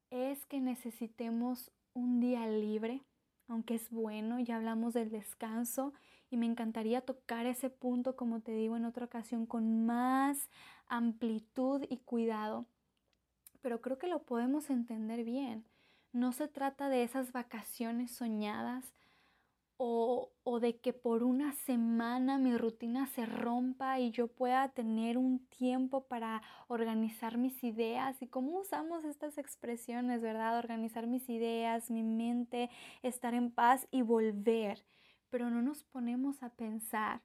es 0.09 0.45
que 0.45 0.59
necesitemos 0.59 1.71
un 1.93 2.19
día 2.19 2.47
libre, 2.47 3.03
aunque 3.47 3.75
es 3.75 3.89
bueno, 3.89 4.39
ya 4.39 4.57
hablamos 4.57 4.93
del 4.93 5.11
descanso 5.11 5.93
y 6.29 6.37
me 6.37 6.45
encantaría 6.45 7.01
tocar 7.01 7.45
ese 7.45 7.69
punto, 7.69 8.15
como 8.15 8.41
te 8.41 8.51
digo 8.51 8.75
en 8.75 8.85
otra 8.85 9.05
ocasión, 9.05 9.45
con 9.45 9.85
más 9.85 10.49
amplitud 10.87 11.85
y 11.89 11.97
cuidado 11.97 12.65
pero 13.65 13.81
creo 13.81 13.97
que 13.97 14.05
lo 14.05 14.21
podemos 14.21 14.69
entender 14.69 15.23
bien. 15.23 15.65
No 16.13 16.33
se 16.33 16.47
trata 16.47 16.87
de 16.87 17.01
esas 17.01 17.31
vacaciones 17.31 18.11
soñadas 18.11 18.93
o, 19.77 20.31
o, 20.43 20.59
de 20.59 20.79
que 20.79 20.93
por 20.93 21.23
una 21.23 21.51
semana 21.53 22.37
mi 22.37 22.55
rutina 22.57 23.07
se 23.07 23.25
rompa 23.25 23.99
y 23.99 24.11
yo 24.11 24.27
pueda 24.27 24.69
tener 24.69 25.17
un 25.17 25.45
tiempo 25.47 26.07
para 26.07 26.41
organizar 26.67 27.37
mis 27.37 27.63
ideas. 27.63 28.21
¿Y 28.21 28.27
cómo 28.27 28.59
usamos 28.59 29.03
estas 29.03 29.37
expresiones, 29.37 30.21
verdad? 30.21 30.57
Organizar 30.57 31.07
mis 31.07 31.29
ideas, 31.29 31.91
mi 31.91 32.03
mente, 32.03 32.69
estar 33.03 33.33
en 33.33 33.51
paz 33.51 33.87
y 33.91 34.01
volver. 34.01 34.85
Pero 35.29 35.49
no 35.49 35.61
nos 35.61 35.83
ponemos 35.83 36.41
a 36.41 36.49
pensar 36.49 37.21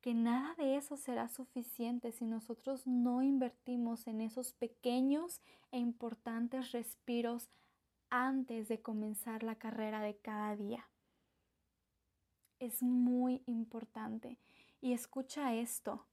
que 0.00 0.14
nada 0.14 0.54
de 0.56 0.76
eso 0.76 0.96
será 0.96 1.28
suficiente 1.28 2.10
si 2.10 2.24
nosotros 2.24 2.86
no 2.86 3.22
invertimos 3.22 4.08
en 4.08 4.20
esos 4.20 4.52
pequeños 4.52 5.40
e 5.70 5.78
importantes 5.78 6.72
respiros 6.72 7.48
antes 8.10 8.66
de 8.66 8.82
comenzar 8.82 9.44
la 9.44 9.54
carrera 9.54 10.00
de 10.02 10.16
cada 10.16 10.56
día. 10.56 10.91
Es 12.62 12.80
muy 12.80 13.42
importante. 13.46 14.38
Y 14.80 14.92
escucha 14.92 15.52
esto, 15.52 16.06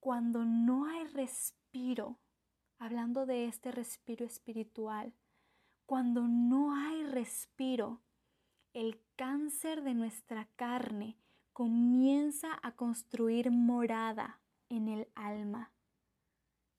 cuando 0.00 0.42
no 0.46 0.86
hay 0.86 1.04
respiro, 1.08 2.18
hablando 2.78 3.26
de 3.26 3.44
este 3.44 3.72
respiro 3.72 4.24
espiritual, 4.24 5.12
cuando 5.84 6.26
no 6.26 6.74
hay 6.74 7.04
respiro, 7.04 8.00
el 8.72 9.02
cáncer 9.16 9.82
de 9.82 9.92
nuestra 9.92 10.48
carne 10.56 11.18
comienza 11.52 12.58
a 12.62 12.72
construir 12.74 13.50
morada 13.50 14.40
en 14.70 14.88
el 14.88 15.08
alma, 15.14 15.74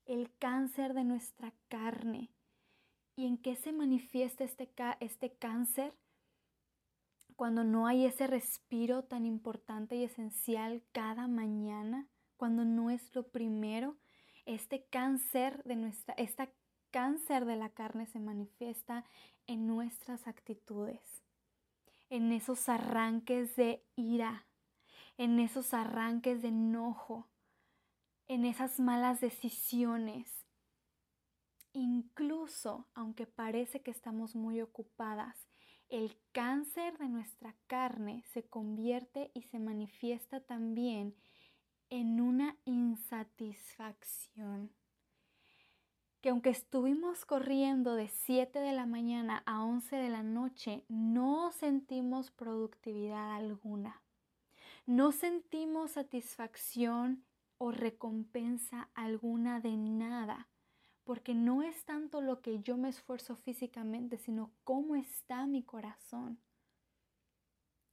el 0.05 0.35
cáncer 0.39 0.95
de 0.95 1.03
nuestra 1.03 1.53
carne. 1.67 2.31
¿Y 3.15 3.27
en 3.27 3.37
qué 3.37 3.55
se 3.57 3.73
manifiesta 3.73 4.43
este, 4.43 4.73
este 5.01 5.35
cáncer? 5.35 5.93
Cuando 7.35 7.63
no 7.63 7.87
hay 7.87 8.05
ese 8.05 8.27
respiro 8.27 9.03
tan 9.03 9.25
importante 9.25 9.95
y 9.95 10.03
esencial 10.03 10.83
cada 10.91 11.27
mañana, 11.27 12.07
cuando 12.37 12.65
no 12.65 12.89
es 12.89 13.13
lo 13.15 13.27
primero, 13.27 13.97
este 14.45 14.85
cáncer 14.85 15.63
de 15.63 15.75
nuestra, 15.75 16.13
esta 16.15 16.49
cáncer 16.91 17.45
de 17.45 17.55
la 17.55 17.69
carne 17.69 18.05
se 18.05 18.19
manifiesta 18.19 19.03
en 19.47 19.65
nuestras 19.65 20.27
actitudes, 20.27 21.01
en 22.09 22.31
esos 22.31 22.69
arranques 22.69 23.55
de 23.55 23.83
ira, 23.95 24.45
en 25.17 25.39
esos 25.39 25.73
arranques 25.73 26.41
de 26.41 26.49
enojo, 26.49 27.29
en 28.27 28.45
esas 28.45 28.79
malas 28.79 29.21
decisiones. 29.21 30.45
Incluso, 31.73 32.87
aunque 32.93 33.25
parece 33.25 33.81
que 33.81 33.89
estamos 33.89 34.35
muy 34.35 34.61
ocupadas, 34.61 35.49
el 35.95 36.17
cáncer 36.31 36.97
de 36.97 37.07
nuestra 37.07 37.55
carne 37.67 38.23
se 38.33 38.43
convierte 38.43 39.31
y 39.33 39.43
se 39.43 39.59
manifiesta 39.59 40.39
también 40.39 41.15
en 41.89 42.19
una 42.19 42.57
insatisfacción. 42.65 44.71
Que 46.21 46.29
aunque 46.29 46.49
estuvimos 46.49 47.25
corriendo 47.25 47.95
de 47.95 48.07
7 48.07 48.59
de 48.59 48.71
la 48.71 48.85
mañana 48.85 49.43
a 49.45 49.63
11 49.63 49.95
de 49.95 50.09
la 50.09 50.23
noche, 50.23 50.83
no 50.87 51.51
sentimos 51.51 52.31
productividad 52.31 53.35
alguna 53.35 54.03
no 54.85 55.13
sentimos 55.13 55.91
satisfacción 55.91 57.23
o 57.57 57.71
recompensa 57.71 58.89
alguna 58.93 59.61
de 59.61 59.77
nada, 59.77 60.49
porque 61.03 61.33
no 61.33 61.63
es 61.63 61.83
tanto 61.85 62.21
lo 62.21 62.41
que 62.41 62.61
yo 62.61 62.77
me 62.77 62.89
esfuerzo 62.89 63.35
físicamente, 63.35 64.17
sino 64.17 64.51
cómo 64.63 64.95
está 64.95 65.45
mi 65.45 65.63
corazón. 65.63 66.39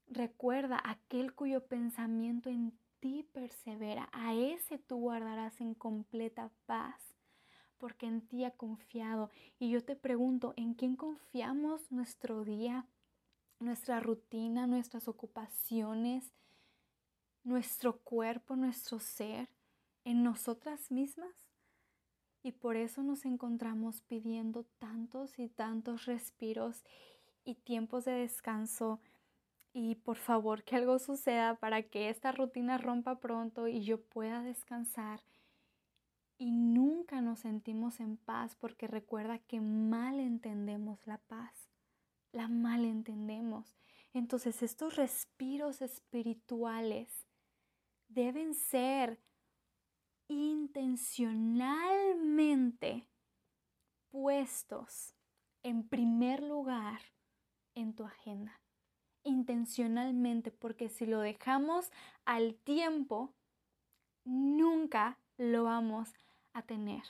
Recuerda 0.06 0.80
aquel 0.84 1.34
cuyo 1.34 1.66
pensamiento 1.66 2.48
en 2.50 2.72
ti 3.00 3.26
persevera, 3.32 4.08
a 4.12 4.34
ese 4.34 4.78
tú 4.78 4.98
guardarás 4.98 5.60
en 5.60 5.74
completa 5.74 6.50
paz, 6.66 7.00
porque 7.78 8.06
en 8.06 8.20
ti 8.20 8.44
ha 8.44 8.50
confiado. 8.50 9.30
Y 9.58 9.70
yo 9.70 9.84
te 9.84 9.96
pregunto, 9.96 10.52
¿en 10.56 10.74
quién 10.74 10.96
confiamos 10.96 11.90
nuestro 11.90 12.44
día, 12.44 12.86
nuestra 13.58 14.00
rutina, 14.00 14.66
nuestras 14.66 15.08
ocupaciones? 15.08 16.32
nuestro 17.44 17.98
cuerpo, 17.98 18.56
nuestro 18.56 18.98
ser, 18.98 19.48
en 20.04 20.22
nosotras 20.22 20.90
mismas. 20.90 21.49
Y 22.42 22.52
por 22.52 22.76
eso 22.76 23.02
nos 23.02 23.24
encontramos 23.24 24.02
pidiendo 24.02 24.64
tantos 24.78 25.38
y 25.38 25.48
tantos 25.48 26.06
respiros 26.06 26.84
y 27.44 27.54
tiempos 27.56 28.04
de 28.04 28.12
descanso. 28.12 29.00
Y 29.72 29.96
por 29.96 30.16
favor 30.16 30.64
que 30.64 30.76
algo 30.76 30.98
suceda 30.98 31.56
para 31.56 31.82
que 31.82 32.08
esta 32.08 32.32
rutina 32.32 32.78
rompa 32.78 33.20
pronto 33.20 33.68
y 33.68 33.82
yo 33.82 34.00
pueda 34.00 34.42
descansar. 34.42 35.20
Y 36.38 36.52
nunca 36.52 37.20
nos 37.20 37.40
sentimos 37.40 38.00
en 38.00 38.16
paz 38.16 38.56
porque 38.56 38.86
recuerda 38.86 39.38
que 39.38 39.60
mal 39.60 40.18
entendemos 40.18 41.06
la 41.06 41.18
paz. 41.18 41.68
La 42.32 42.48
mal 42.48 42.84
entendemos. 42.84 43.76
Entonces 44.14 44.62
estos 44.62 44.96
respiros 44.96 45.82
espirituales 45.82 47.26
deben 48.08 48.54
ser 48.54 49.20
intencionalmente 50.30 53.06
puestos 54.10 55.14
en 55.64 55.88
primer 55.88 56.40
lugar 56.42 57.00
en 57.74 57.94
tu 57.94 58.04
agenda. 58.04 58.60
Intencionalmente, 59.24 60.52
porque 60.52 60.88
si 60.88 61.04
lo 61.04 61.20
dejamos 61.20 61.90
al 62.24 62.54
tiempo, 62.54 63.34
nunca 64.24 65.18
lo 65.36 65.64
vamos 65.64 66.14
a 66.52 66.62
tener. 66.62 67.02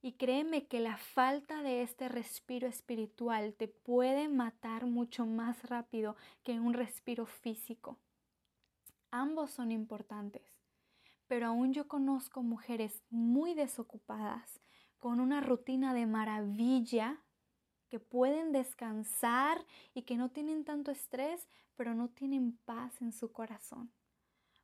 Y 0.00 0.12
créeme 0.12 0.68
que 0.68 0.78
la 0.78 0.96
falta 0.96 1.62
de 1.62 1.82
este 1.82 2.08
respiro 2.08 2.68
espiritual 2.68 3.54
te 3.54 3.66
puede 3.66 4.28
matar 4.28 4.86
mucho 4.86 5.26
más 5.26 5.68
rápido 5.68 6.14
que 6.44 6.60
un 6.60 6.72
respiro 6.72 7.26
físico. 7.26 7.98
Ambos 9.10 9.50
son 9.50 9.72
importantes, 9.72 10.55
pero 11.28 11.46
aún 11.48 11.72
yo 11.72 11.88
conozco 11.88 12.42
mujeres 12.42 13.02
muy 13.10 13.54
desocupadas, 13.54 14.60
con 14.98 15.20
una 15.20 15.40
rutina 15.40 15.94
de 15.94 16.06
maravilla, 16.06 17.22
que 17.88 18.00
pueden 18.00 18.52
descansar 18.52 19.64
y 19.94 20.02
que 20.02 20.16
no 20.16 20.30
tienen 20.30 20.64
tanto 20.64 20.90
estrés, 20.90 21.48
pero 21.76 21.94
no 21.94 22.08
tienen 22.08 22.56
paz 22.64 23.00
en 23.00 23.12
su 23.12 23.32
corazón. 23.32 23.92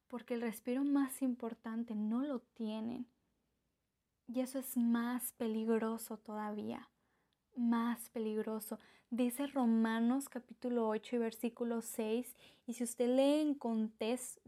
Porque 0.08 0.34
el 0.34 0.40
respiro 0.40 0.84
más 0.84 1.22
importante 1.22 1.94
no 1.94 2.22
lo 2.22 2.40
tienen. 2.40 3.06
Y 4.26 4.40
eso 4.40 4.58
es 4.58 4.76
más 4.76 5.32
peligroso 5.32 6.18
todavía 6.18 6.91
más 7.56 8.08
peligroso. 8.10 8.78
Dice 9.10 9.46
Romanos 9.46 10.28
capítulo 10.28 10.88
8 10.88 11.16
y 11.16 11.18
versículo 11.18 11.82
6. 11.82 12.34
Y 12.66 12.74
si 12.74 12.84
usted 12.84 13.08
lee 13.08 13.40
en, 13.42 13.58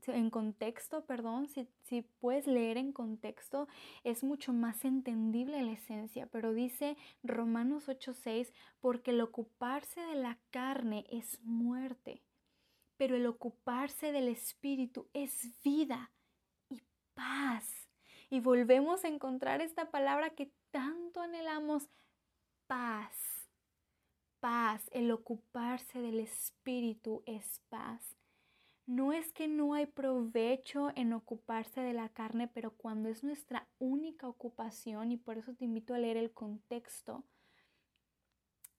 en 0.07 0.31
contexto, 0.31 1.05
perdón, 1.05 1.49
si, 1.49 1.69
si 1.83 2.03
puedes 2.03 2.47
leer 2.47 2.79
en 2.79 2.93
contexto, 2.93 3.69
es 4.05 4.25
mucho 4.25 4.53
más 4.53 4.85
entendible 4.85 5.63
la 5.63 5.73
esencia. 5.73 6.27
Pero 6.27 6.55
dice 6.55 6.97
Romanos 7.23 7.89
8, 7.89 8.15
6, 8.15 8.53
porque 8.81 9.11
el 9.11 9.21
ocuparse 9.21 10.01
de 10.01 10.15
la 10.15 10.39
carne 10.51 11.05
es 11.11 11.41
muerte, 11.43 12.23
pero 12.97 13.17
el 13.17 13.27
ocuparse 13.27 14.13
del 14.13 14.29
espíritu 14.29 15.09
es 15.13 15.61
vida 15.63 16.11
y 16.71 16.81
paz. 17.13 17.89
Y 18.31 18.41
volvemos 18.41 19.05
a 19.05 19.09
encontrar 19.09 19.61
esta 19.61 19.91
palabra 19.91 20.31
que 20.31 20.51
tanto 20.71 21.21
anhelamos, 21.21 21.89
paz. 22.67 23.17
Paz, 24.41 24.89
el 24.93 25.11
ocuparse 25.11 26.01
del 26.01 26.21
espíritu 26.21 27.23
es 27.27 27.61
paz. 27.69 28.17
No 28.87 29.13
es 29.15 29.33
que 29.33 29.49
no 29.49 29.73
hay 29.73 29.87
provecho 29.87 30.91
en 30.95 31.15
ocuparse 31.15 31.81
de 31.81 31.95
la 31.95 32.11
carne, 32.11 32.49
pero 32.49 32.73
cuando 32.73 33.09
es 33.09 33.25
nuestra 33.25 33.67
única 33.79 34.29
ocupación, 34.29 35.11
y 35.11 35.17
por 35.17 35.39
eso 35.39 35.55
te 35.55 35.65
invito 35.65 35.95
a 35.95 35.99
leer 35.99 36.19
el 36.19 36.33
contexto, 36.33 37.25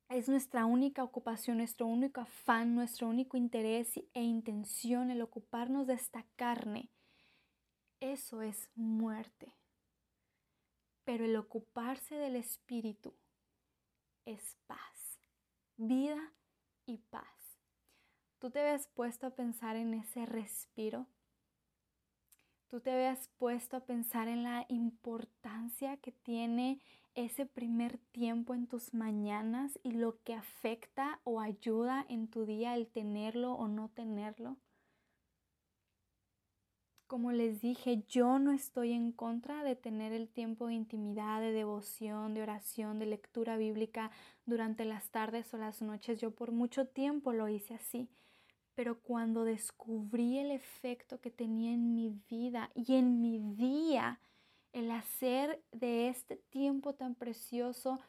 es 0.08 0.30
nuestra 0.30 0.68
única 0.68 1.04
ocupación, 1.04 1.58
nuestro 1.58 1.88
único 1.88 2.22
afán, 2.22 2.76
nuestro 2.76 3.08
único 3.08 3.38
interés 3.38 3.98
e 4.14 4.22
intención 4.22 5.10
el 5.10 5.24
ocuparnos 5.24 5.88
de 5.88 5.96
esta 5.96 6.24
carne. 6.36 6.92
Eso 8.00 8.44
es 8.44 8.70
muerte. 8.76 9.52
Pero 11.06 11.26
el 11.26 11.36
ocuparse 11.36 12.16
del 12.16 12.36
espíritu 12.36 13.16
es 14.26 14.58
paz, 14.68 15.20
vida 15.78 16.34
y 16.86 16.98
paz. 16.98 17.60
¿Tú 18.40 18.52
te 18.52 18.60
habías 18.60 18.88
puesto 18.88 19.28
a 19.28 19.36
pensar 19.36 19.76
en 19.76 19.94
ese 19.94 20.26
respiro? 20.26 21.08
¿Tú 22.68 22.82
te 22.82 22.92
habías 22.92 23.30
puesto 23.38 23.78
a 23.78 23.86
pensar 23.86 24.28
en 24.28 24.44
la 24.44 24.66
importancia 24.70 25.98
que 25.98 26.12
tiene 26.12 26.82
ese 27.14 27.46
primer 27.46 27.98
tiempo 28.12 28.54
en 28.54 28.68
tus 28.68 28.94
mañanas 28.94 29.80
y 29.84 29.92
lo 29.92 30.22
que 30.24 30.34
afecta 30.34 31.22
o 31.24 31.40
ayuda 31.40 32.06
en 32.10 32.28
tu 32.28 32.46
día 32.46 32.76
el 32.76 32.88
tenerlo 32.88 33.54
o 33.54 33.68
no 33.68 33.90
tenerlo? 33.90 34.58
Como 37.08 37.32
les 37.32 37.62
dije, 37.62 38.04
yo 38.08 38.40
no 38.40 38.52
estoy 38.52 38.92
en 38.92 39.12
contra 39.12 39.64
de 39.64 39.76
tener 39.76 40.12
el 40.12 40.28
tiempo 40.28 40.68
de 40.68 40.74
intimidad, 40.74 41.40
de 41.40 41.52
devoción, 41.52 42.34
de 42.34 42.42
oración, 42.42 42.98
de 42.98 43.06
lectura 43.06 43.58
bíblica 43.58 44.10
durante 44.48 44.86
las 44.86 45.12
tardes 45.12 45.54
o 45.54 45.58
las 45.58 45.84
noches. 45.84 46.20
Yo 46.20 46.32
por 46.32 46.52
mucho 46.52 46.88
tiempo 46.88 47.32
lo 47.32 47.48
hice 47.48 47.76
así. 47.76 48.10
Pero 48.74 49.00
cuando 49.02 49.44
descubrí 49.44 50.40
el 50.40 50.50
efecto 50.50 51.22
que 51.22 51.30
tenía 51.30 51.74
en 51.74 51.94
mi 51.94 52.10
vida 52.28 52.72
y 52.74 52.96
en 52.96 53.22
mi 53.22 53.40
día, 53.56 54.20
el 54.74 54.90
hacer 54.90 55.64
de 55.72 56.10
este 56.10 56.38
tiempo 56.38 56.96
tan 56.96 57.14
precioso, 57.14 58.00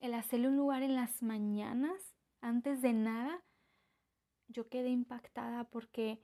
el 0.00 0.12
hacerle 0.12 0.48
un 0.48 0.56
lugar 0.56 0.82
en 0.82 0.96
las 0.96 1.22
mañanas, 1.22 2.16
antes 2.40 2.82
de 2.82 2.94
nada, 2.94 3.44
yo 4.48 4.68
quedé 4.68 4.88
impactada 4.90 5.64
porque 5.64 6.20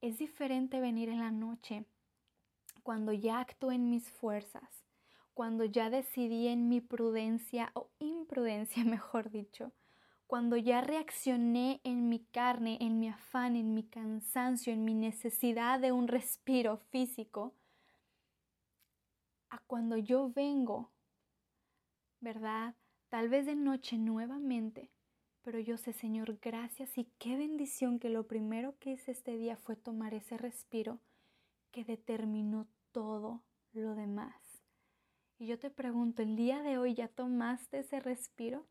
es 0.00 0.18
diferente 0.18 0.80
venir 0.80 1.08
en 1.08 1.20
la 1.20 1.30
noche 1.30 1.84
cuando 2.82 3.12
ya 3.12 3.40
actué 3.40 3.74
en 3.74 3.90
mis 3.90 4.10
fuerzas, 4.10 4.84
cuando 5.34 5.64
ya 5.64 5.90
decidí 5.90 6.48
en 6.48 6.68
mi 6.68 6.80
prudencia 6.80 7.70
o 7.74 7.90
imprudencia, 7.98 8.84
mejor 8.84 9.30
dicho, 9.30 9.72
cuando 10.26 10.56
ya 10.56 10.80
reaccioné 10.80 11.80
en 11.82 12.08
mi 12.08 12.20
carne, 12.20 12.78
en 12.80 13.00
mi 13.00 13.08
afán, 13.08 13.56
en 13.56 13.74
mi 13.74 13.82
cansancio, 13.82 14.72
en 14.72 14.84
mi 14.84 14.94
necesidad 14.94 15.80
de 15.80 15.92
un 15.92 16.08
respiro 16.08 16.76
físico, 16.76 17.54
a 19.50 19.58
cuando 19.66 19.96
yo 19.96 20.30
vengo, 20.30 20.92
¿verdad? 22.20 22.76
Tal 23.08 23.28
vez 23.28 23.46
de 23.46 23.56
noche 23.56 23.98
nuevamente 23.98 24.88
pero 25.42 25.58
yo 25.58 25.76
sé, 25.76 25.92
Señor, 25.92 26.38
gracias 26.40 26.98
y 26.98 27.04
qué 27.18 27.36
bendición 27.36 27.98
que 27.98 28.10
lo 28.10 28.26
primero 28.26 28.78
que 28.78 28.92
hice 28.92 29.12
este 29.12 29.36
día 29.36 29.56
fue 29.56 29.76
tomar 29.76 30.14
ese 30.14 30.36
respiro 30.36 31.00
que 31.70 31.84
determinó 31.84 32.68
todo 32.92 33.42
lo 33.72 33.94
demás. 33.94 34.34
Y 35.38 35.46
yo 35.46 35.58
te 35.58 35.70
pregunto, 35.70 36.22
¿el 36.22 36.36
día 36.36 36.62
de 36.62 36.76
hoy 36.76 36.94
ya 36.94 37.08
tomaste 37.08 37.78
ese 37.78 38.00
respiro? 38.00 38.66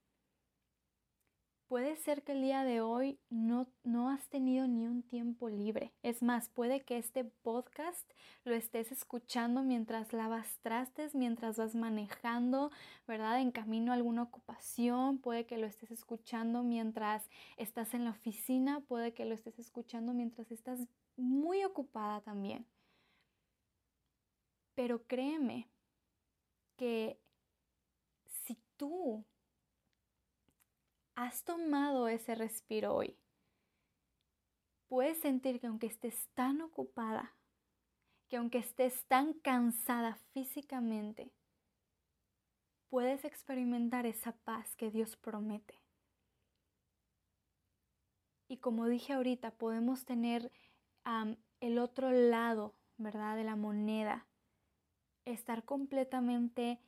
Puede 1.69 1.97
ser 1.97 2.23
que 2.23 2.31
el 2.31 2.41
día 2.41 2.63
de 2.63 2.81
hoy 2.81 3.19
no, 3.29 3.67
no 3.83 4.09
has 4.09 4.27
tenido 4.29 4.67
ni 4.67 4.87
un 4.87 5.03
tiempo 5.03 5.49
libre. 5.49 5.93
Es 6.01 6.23
más, 6.23 6.49
puede 6.49 6.81
que 6.81 6.97
este 6.97 7.25
podcast 7.25 8.11
lo 8.43 8.55
estés 8.55 8.91
escuchando 8.91 9.61
mientras 9.61 10.11
lavas 10.11 10.47
trastes, 10.63 11.13
mientras 11.13 11.57
vas 11.57 11.75
manejando, 11.75 12.71
¿verdad? 13.07 13.39
En 13.39 13.51
camino 13.51 13.91
a 13.91 13.95
alguna 13.95 14.23
ocupación. 14.23 15.19
Puede 15.19 15.45
que 15.45 15.59
lo 15.59 15.67
estés 15.67 15.91
escuchando 15.91 16.63
mientras 16.63 17.29
estás 17.55 17.93
en 17.93 18.03
la 18.03 18.11
oficina. 18.11 18.79
Puede 18.79 19.13
que 19.13 19.25
lo 19.25 19.35
estés 19.35 19.59
escuchando 19.59 20.11
mientras 20.11 20.51
estás 20.51 20.79
muy 21.17 21.63
ocupada 21.63 22.21
también. 22.21 22.65
Pero 24.73 25.05
créeme 25.05 25.69
que 26.77 27.19
si 28.25 28.57
tú 28.75 29.23
has 31.19 31.43
tomado 31.43 32.07
ese 32.07 32.33
respiro 32.33 32.95
hoy, 32.95 33.17
puedes 34.87 35.17
sentir 35.17 35.59
que 35.59 35.67
aunque 35.67 35.87
estés 35.87 36.29
tan 36.33 36.61
ocupada, 36.61 37.35
que 38.29 38.37
aunque 38.37 38.59
estés 38.59 39.05
tan 39.05 39.33
cansada 39.33 40.15
físicamente, 40.31 41.33
puedes 42.87 43.25
experimentar 43.25 44.05
esa 44.05 44.31
paz 44.31 44.77
que 44.77 44.91
Dios 44.91 45.17
promete. 45.17 45.77
Y 48.47 48.59
como 48.59 48.87
dije 48.87 49.11
ahorita, 49.11 49.51
podemos 49.51 50.05
tener 50.05 50.53
el 51.59 51.79
otro 51.79 52.11
lado, 52.11 52.77
¿verdad? 52.97 53.35
De 53.35 53.43
la 53.43 53.57
moneda. 53.57 54.25
Estar 55.25 55.65
completamente 55.65 56.79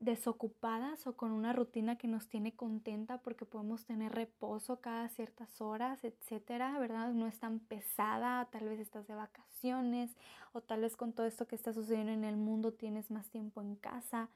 desocupadas 0.00 1.06
o 1.06 1.16
con 1.16 1.32
una 1.32 1.52
rutina 1.52 1.96
que 1.96 2.08
nos 2.08 2.28
tiene 2.28 2.56
contenta 2.56 3.18
porque 3.18 3.44
podemos 3.44 3.84
tener 3.84 4.12
reposo 4.12 4.80
cada 4.80 5.08
ciertas 5.08 5.60
horas, 5.60 6.02
etcétera, 6.02 6.78
¿verdad? 6.78 7.12
No 7.12 7.26
es 7.26 7.38
tan 7.38 7.60
pesada, 7.60 8.46
tal 8.46 8.68
vez 8.68 8.80
estás 8.80 9.06
de 9.06 9.14
vacaciones 9.14 10.16
o 10.52 10.62
tal 10.62 10.80
vez 10.80 10.96
con 10.96 11.12
todo 11.12 11.26
esto 11.26 11.46
que 11.46 11.56
está 11.56 11.72
sucediendo 11.72 12.12
en 12.12 12.24
el 12.24 12.36
mundo 12.36 12.72
tienes 12.72 13.10
más 13.10 13.28
tiempo 13.28 13.60
en 13.60 13.76
casa. 13.76 14.30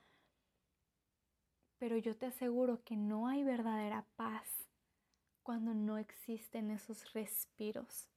Pero 1.78 1.96
yo 1.96 2.16
te 2.16 2.26
aseguro 2.26 2.82
que 2.84 2.96
no 2.96 3.28
hay 3.28 3.44
verdadera 3.44 4.04
paz 4.16 4.68
cuando 5.42 5.74
no 5.74 5.96
existen 5.98 6.70
esos 6.70 7.12
respiros 7.12 8.08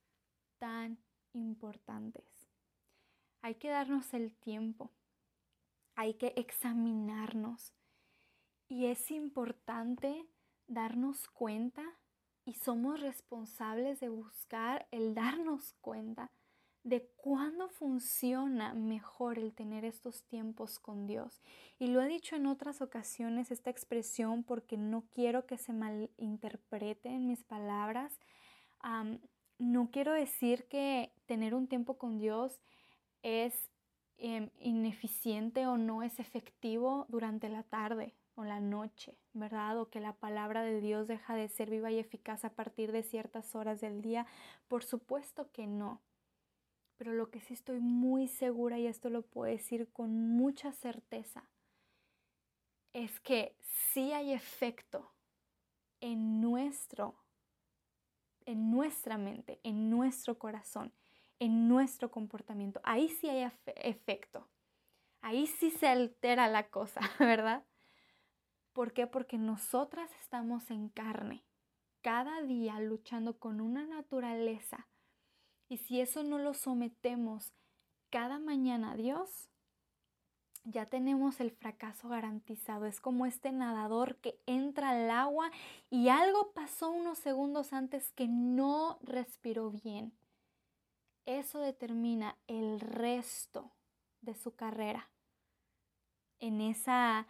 tan 0.58 0.98
importantes. 1.32 2.24
Hay 3.42 3.54
que 3.54 3.68
darnos 3.68 4.12
el 4.14 4.32
tiempo 4.32 4.90
hay 5.96 6.14
que 6.14 6.34
examinarnos. 6.36 7.74
Y 8.68 8.86
es 8.86 9.10
importante 9.10 10.26
darnos 10.68 11.28
cuenta 11.28 11.82
y 12.44 12.54
somos 12.54 13.00
responsables 13.00 13.98
de 14.00 14.08
buscar 14.08 14.86
el 14.92 15.14
darnos 15.14 15.74
cuenta 15.80 16.30
de 16.84 17.10
cuándo 17.16 17.68
funciona 17.68 18.72
mejor 18.74 19.40
el 19.40 19.54
tener 19.54 19.84
estos 19.84 20.22
tiempos 20.22 20.78
con 20.78 21.08
Dios. 21.08 21.42
Y 21.80 21.88
lo 21.88 22.00
he 22.00 22.06
dicho 22.06 22.36
en 22.36 22.46
otras 22.46 22.80
ocasiones 22.80 23.50
esta 23.50 23.70
expresión 23.70 24.44
porque 24.44 24.76
no 24.76 25.08
quiero 25.10 25.46
que 25.46 25.58
se 25.58 25.72
malinterpreten 25.72 27.26
mis 27.26 27.42
palabras. 27.42 28.20
no 29.58 29.90
quiero 29.90 30.12
decir 30.12 30.68
que 30.68 31.12
tener 31.24 31.54
un 31.54 31.66
tiempo 31.66 31.98
con 31.98 32.18
Dios 32.18 32.60
es 33.22 33.70
Em, 34.18 34.50
ineficiente 34.60 35.66
o 35.66 35.76
no 35.76 36.02
es 36.02 36.18
efectivo 36.18 37.04
durante 37.10 37.50
la 37.50 37.62
tarde 37.64 38.14
o 38.34 38.44
la 38.44 38.60
noche, 38.60 39.18
¿verdad? 39.34 39.78
O 39.78 39.90
que 39.90 40.00
la 40.00 40.14
palabra 40.14 40.62
de 40.62 40.80
Dios 40.80 41.06
deja 41.06 41.34
de 41.34 41.48
ser 41.48 41.68
viva 41.68 41.90
y 41.90 41.98
eficaz 41.98 42.44
a 42.44 42.54
partir 42.54 42.92
de 42.92 43.02
ciertas 43.02 43.54
horas 43.54 43.80
del 43.80 44.00
día. 44.00 44.26
Por 44.68 44.84
supuesto 44.84 45.50
que 45.52 45.66
no. 45.66 46.00
Pero 46.96 47.12
lo 47.12 47.30
que 47.30 47.40
sí 47.40 47.52
estoy 47.52 47.78
muy 47.78 48.26
segura, 48.26 48.78
y 48.78 48.86
esto 48.86 49.10
lo 49.10 49.20
puedo 49.22 49.52
decir 49.52 49.92
con 49.92 50.10
mucha 50.30 50.72
certeza, 50.72 51.50
es 52.94 53.20
que 53.20 53.54
sí 53.92 54.12
hay 54.12 54.32
efecto 54.32 55.12
en 56.00 56.40
nuestro, 56.40 57.16
en 58.46 58.70
nuestra 58.70 59.18
mente, 59.18 59.60
en 59.62 59.90
nuestro 59.90 60.38
corazón, 60.38 60.92
en 61.38 61.68
nuestro 61.68 62.10
comportamiento. 62.10 62.80
Ahí 62.84 63.08
sí 63.08 63.28
hay 63.28 63.50
efecto. 63.76 64.48
Ahí 65.20 65.46
sí 65.46 65.70
se 65.70 65.88
altera 65.88 66.48
la 66.48 66.68
cosa, 66.68 67.00
¿verdad? 67.18 67.64
¿Por 68.72 68.92
qué? 68.92 69.06
Porque 69.06 69.38
nosotras 69.38 70.10
estamos 70.20 70.70
en 70.70 70.88
carne, 70.88 71.44
cada 72.02 72.42
día 72.42 72.78
luchando 72.80 73.38
con 73.38 73.60
una 73.60 73.86
naturaleza. 73.86 74.86
Y 75.68 75.78
si 75.78 76.00
eso 76.00 76.22
no 76.22 76.38
lo 76.38 76.54
sometemos 76.54 77.52
cada 78.10 78.38
mañana 78.38 78.92
a 78.92 78.96
Dios, 78.96 79.50
ya 80.64 80.86
tenemos 80.86 81.40
el 81.40 81.52
fracaso 81.52 82.08
garantizado. 82.08 82.86
Es 82.86 83.00
como 83.00 83.26
este 83.26 83.52
nadador 83.52 84.16
que 84.16 84.38
entra 84.46 84.90
al 84.90 85.10
agua 85.10 85.50
y 85.90 86.08
algo 86.08 86.52
pasó 86.52 86.90
unos 86.90 87.18
segundos 87.18 87.72
antes 87.72 88.12
que 88.12 88.28
no 88.28 88.98
respiró 89.02 89.70
bien. 89.70 90.12
Eso 91.26 91.60
determina 91.60 92.36
el 92.46 92.80
resto 92.80 93.72
de 94.22 94.34
su 94.34 94.54
carrera 94.54 95.10
en 96.38 96.60
esa 96.60 97.26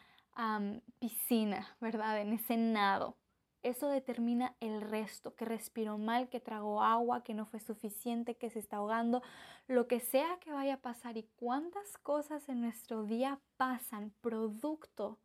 piscina, 0.99 1.77
¿verdad? 1.81 2.21
En 2.21 2.35
ese 2.35 2.57
nado. 2.57 3.17
Eso 3.63 3.89
determina 3.89 4.55
el 4.61 4.83
resto, 4.83 5.35
que 5.35 5.45
respiró 5.45 5.99
mal, 5.99 6.29
que 6.29 6.41
tragó 6.41 6.83
agua, 6.83 7.25
que 7.25 7.35
no 7.35 7.47
fue 7.47 7.59
suficiente, 7.59 8.37
que 8.37 8.51
se 8.51 8.59
está 8.59 8.77
ahogando, 8.77 9.23
lo 9.67 9.89
que 9.89 9.99
sea 9.99 10.39
que 10.41 10.53
vaya 10.53 10.75
a 10.75 10.83
pasar 10.83 11.17
y 11.17 11.25
cuántas 11.37 11.99
cosas 11.99 12.49
en 12.49 12.61
nuestro 12.61 13.05
día 13.05 13.41
pasan 13.57 14.13
producto 14.21 15.19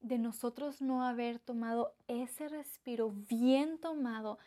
de 0.00 0.18
nosotros 0.18 0.82
no 0.82 1.02
haber 1.02 1.38
tomado 1.38 1.94
ese 2.08 2.48
respiro 2.48 3.10
bien 3.10 3.78
tomado 3.78 4.38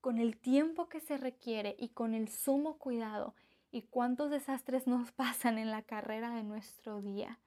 con 0.00 0.18
el 0.18 0.36
tiempo 0.36 0.88
que 0.88 1.00
se 1.00 1.16
requiere 1.16 1.76
y 1.78 1.88
con 1.88 2.14
el 2.14 2.28
sumo 2.28 2.78
cuidado 2.78 3.34
y 3.70 3.82
cuántos 3.82 4.30
desastres 4.30 4.86
nos 4.86 5.12
pasan 5.12 5.58
en 5.58 5.70
la 5.70 5.82
carrera 5.82 6.34
de 6.34 6.44
nuestro 6.44 7.00
día 7.02 7.38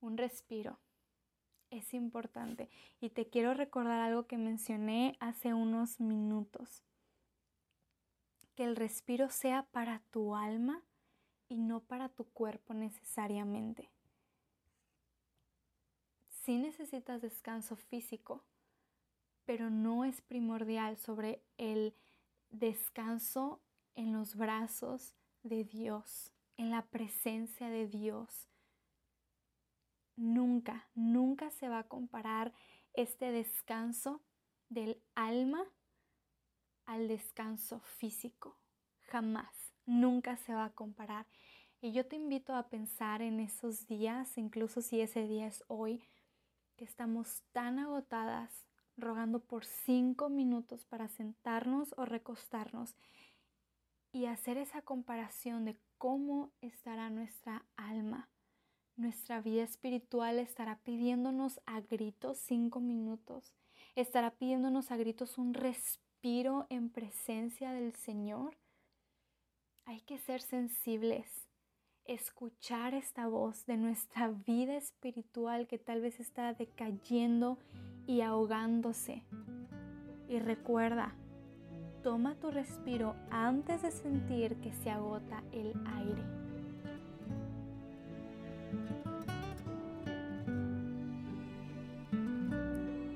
un 0.00 0.16
respiro. 0.16 0.78
Es 1.70 1.92
importante. 1.92 2.70
Y 3.00 3.10
te 3.10 3.28
quiero 3.28 3.54
recordar 3.54 4.00
algo 4.00 4.26
que 4.26 4.38
mencioné 4.38 5.16
hace 5.20 5.52
unos 5.54 6.00
minutos. 6.00 6.82
Que 8.54 8.64
el 8.64 8.76
respiro 8.76 9.28
sea 9.30 9.64
para 9.64 10.00
tu 10.10 10.34
alma 10.34 10.82
y 11.48 11.58
no 11.58 11.80
para 11.80 12.08
tu 12.08 12.24
cuerpo 12.24 12.74
necesariamente. 12.74 13.90
Sí 16.28 16.56
necesitas 16.56 17.20
descanso 17.20 17.76
físico, 17.76 18.42
pero 19.48 19.70
no 19.70 20.04
es 20.04 20.20
primordial 20.20 20.98
sobre 20.98 21.42
el 21.56 21.94
descanso 22.50 23.62
en 23.94 24.12
los 24.12 24.36
brazos 24.36 25.14
de 25.42 25.64
Dios, 25.64 26.34
en 26.58 26.68
la 26.68 26.82
presencia 26.82 27.70
de 27.70 27.86
Dios, 27.86 28.50
nunca, 30.16 30.86
nunca 30.94 31.50
se 31.50 31.70
va 31.70 31.78
a 31.78 31.88
comparar 31.88 32.52
este 32.92 33.32
descanso 33.32 34.20
del 34.68 35.02
alma 35.14 35.64
al 36.84 37.08
descanso 37.08 37.80
físico. 37.80 38.54
Jamás, 39.00 39.72
nunca 39.86 40.36
se 40.36 40.52
va 40.52 40.66
a 40.66 40.74
comparar. 40.74 41.26
Y 41.80 41.92
yo 41.92 42.04
te 42.04 42.16
invito 42.16 42.54
a 42.54 42.68
pensar 42.68 43.22
en 43.22 43.40
esos 43.40 43.86
días, 43.86 44.36
incluso 44.36 44.82
si 44.82 45.00
ese 45.00 45.26
día 45.26 45.46
es 45.46 45.64
hoy, 45.68 46.02
que 46.76 46.84
estamos 46.84 47.44
tan 47.52 47.78
agotadas 47.78 48.67
rogando 48.98 49.40
por 49.40 49.64
cinco 49.64 50.28
minutos 50.28 50.84
para 50.84 51.08
sentarnos 51.08 51.94
o 51.96 52.04
recostarnos 52.04 52.94
y 54.12 54.26
hacer 54.26 54.58
esa 54.58 54.82
comparación 54.82 55.64
de 55.64 55.78
cómo 55.96 56.50
estará 56.60 57.08
nuestra 57.08 57.64
alma 57.76 58.28
nuestra 58.98 59.40
vida 59.40 59.62
espiritual 59.62 60.40
estará 60.40 60.80
pidiéndonos 60.80 61.60
a 61.66 61.80
gritos 61.80 62.38
cinco 62.38 62.80
minutos, 62.80 63.54
estará 63.94 64.32
pidiéndonos 64.32 64.90
a 64.90 64.96
gritos 64.96 65.38
un 65.38 65.54
respiro 65.54 66.66
en 66.68 66.90
presencia 66.90 67.72
del 67.72 67.94
Señor. 67.94 68.58
Hay 69.84 70.00
que 70.00 70.18
ser 70.18 70.40
sensibles, 70.40 71.46
escuchar 72.06 72.92
esta 72.92 73.28
voz 73.28 73.66
de 73.66 73.76
nuestra 73.76 74.28
vida 74.28 74.76
espiritual 74.76 75.68
que 75.68 75.78
tal 75.78 76.00
vez 76.00 76.18
está 76.18 76.52
decayendo 76.52 77.56
y 78.08 78.22
ahogándose. 78.22 79.22
Y 80.28 80.40
recuerda, 80.40 81.12
toma 82.02 82.34
tu 82.36 82.50
respiro 82.50 83.14
antes 83.30 83.82
de 83.82 83.90
sentir 83.92 84.56
que 84.56 84.72
se 84.72 84.90
agota 84.90 85.44
el 85.52 85.74
aire. 85.96 86.22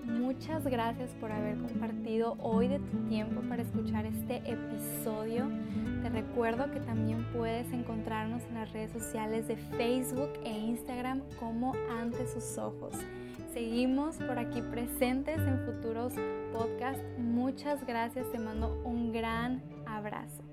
Muchas 0.06 0.64
gracias 0.64 1.10
por 1.20 1.32
haber 1.32 1.56
compartido 1.58 2.36
hoy 2.40 2.68
de 2.68 2.78
tu 2.78 2.98
tiempo 3.08 3.40
para 3.48 3.62
escuchar 3.62 4.04
este 4.06 4.42
episodio. 4.50 5.48
Te 6.02 6.10
recuerdo 6.10 6.70
que 6.70 6.80
también 6.80 7.26
puedes 7.32 7.70
encontrarnos 7.72 8.42
en 8.44 8.54
las 8.54 8.72
redes 8.72 8.92
sociales 8.92 9.48
de 9.48 9.56
Facebook 9.56 10.32
e 10.44 10.50
Instagram 10.50 11.22
como 11.38 11.74
ante 11.98 12.26
sus 12.28 12.58
ojos. 12.58 12.94
Seguimos 13.52 14.16
por 14.16 14.38
aquí 14.38 14.62
presentes 14.62 15.38
en 15.38 15.58
futuros 15.66 16.14
podcasts. 16.52 17.04
Muchas 17.18 17.86
gracias, 17.86 18.30
te 18.32 18.38
mando 18.38 18.82
un 18.84 19.12
gran 19.12 19.62
abrazo. 19.84 20.51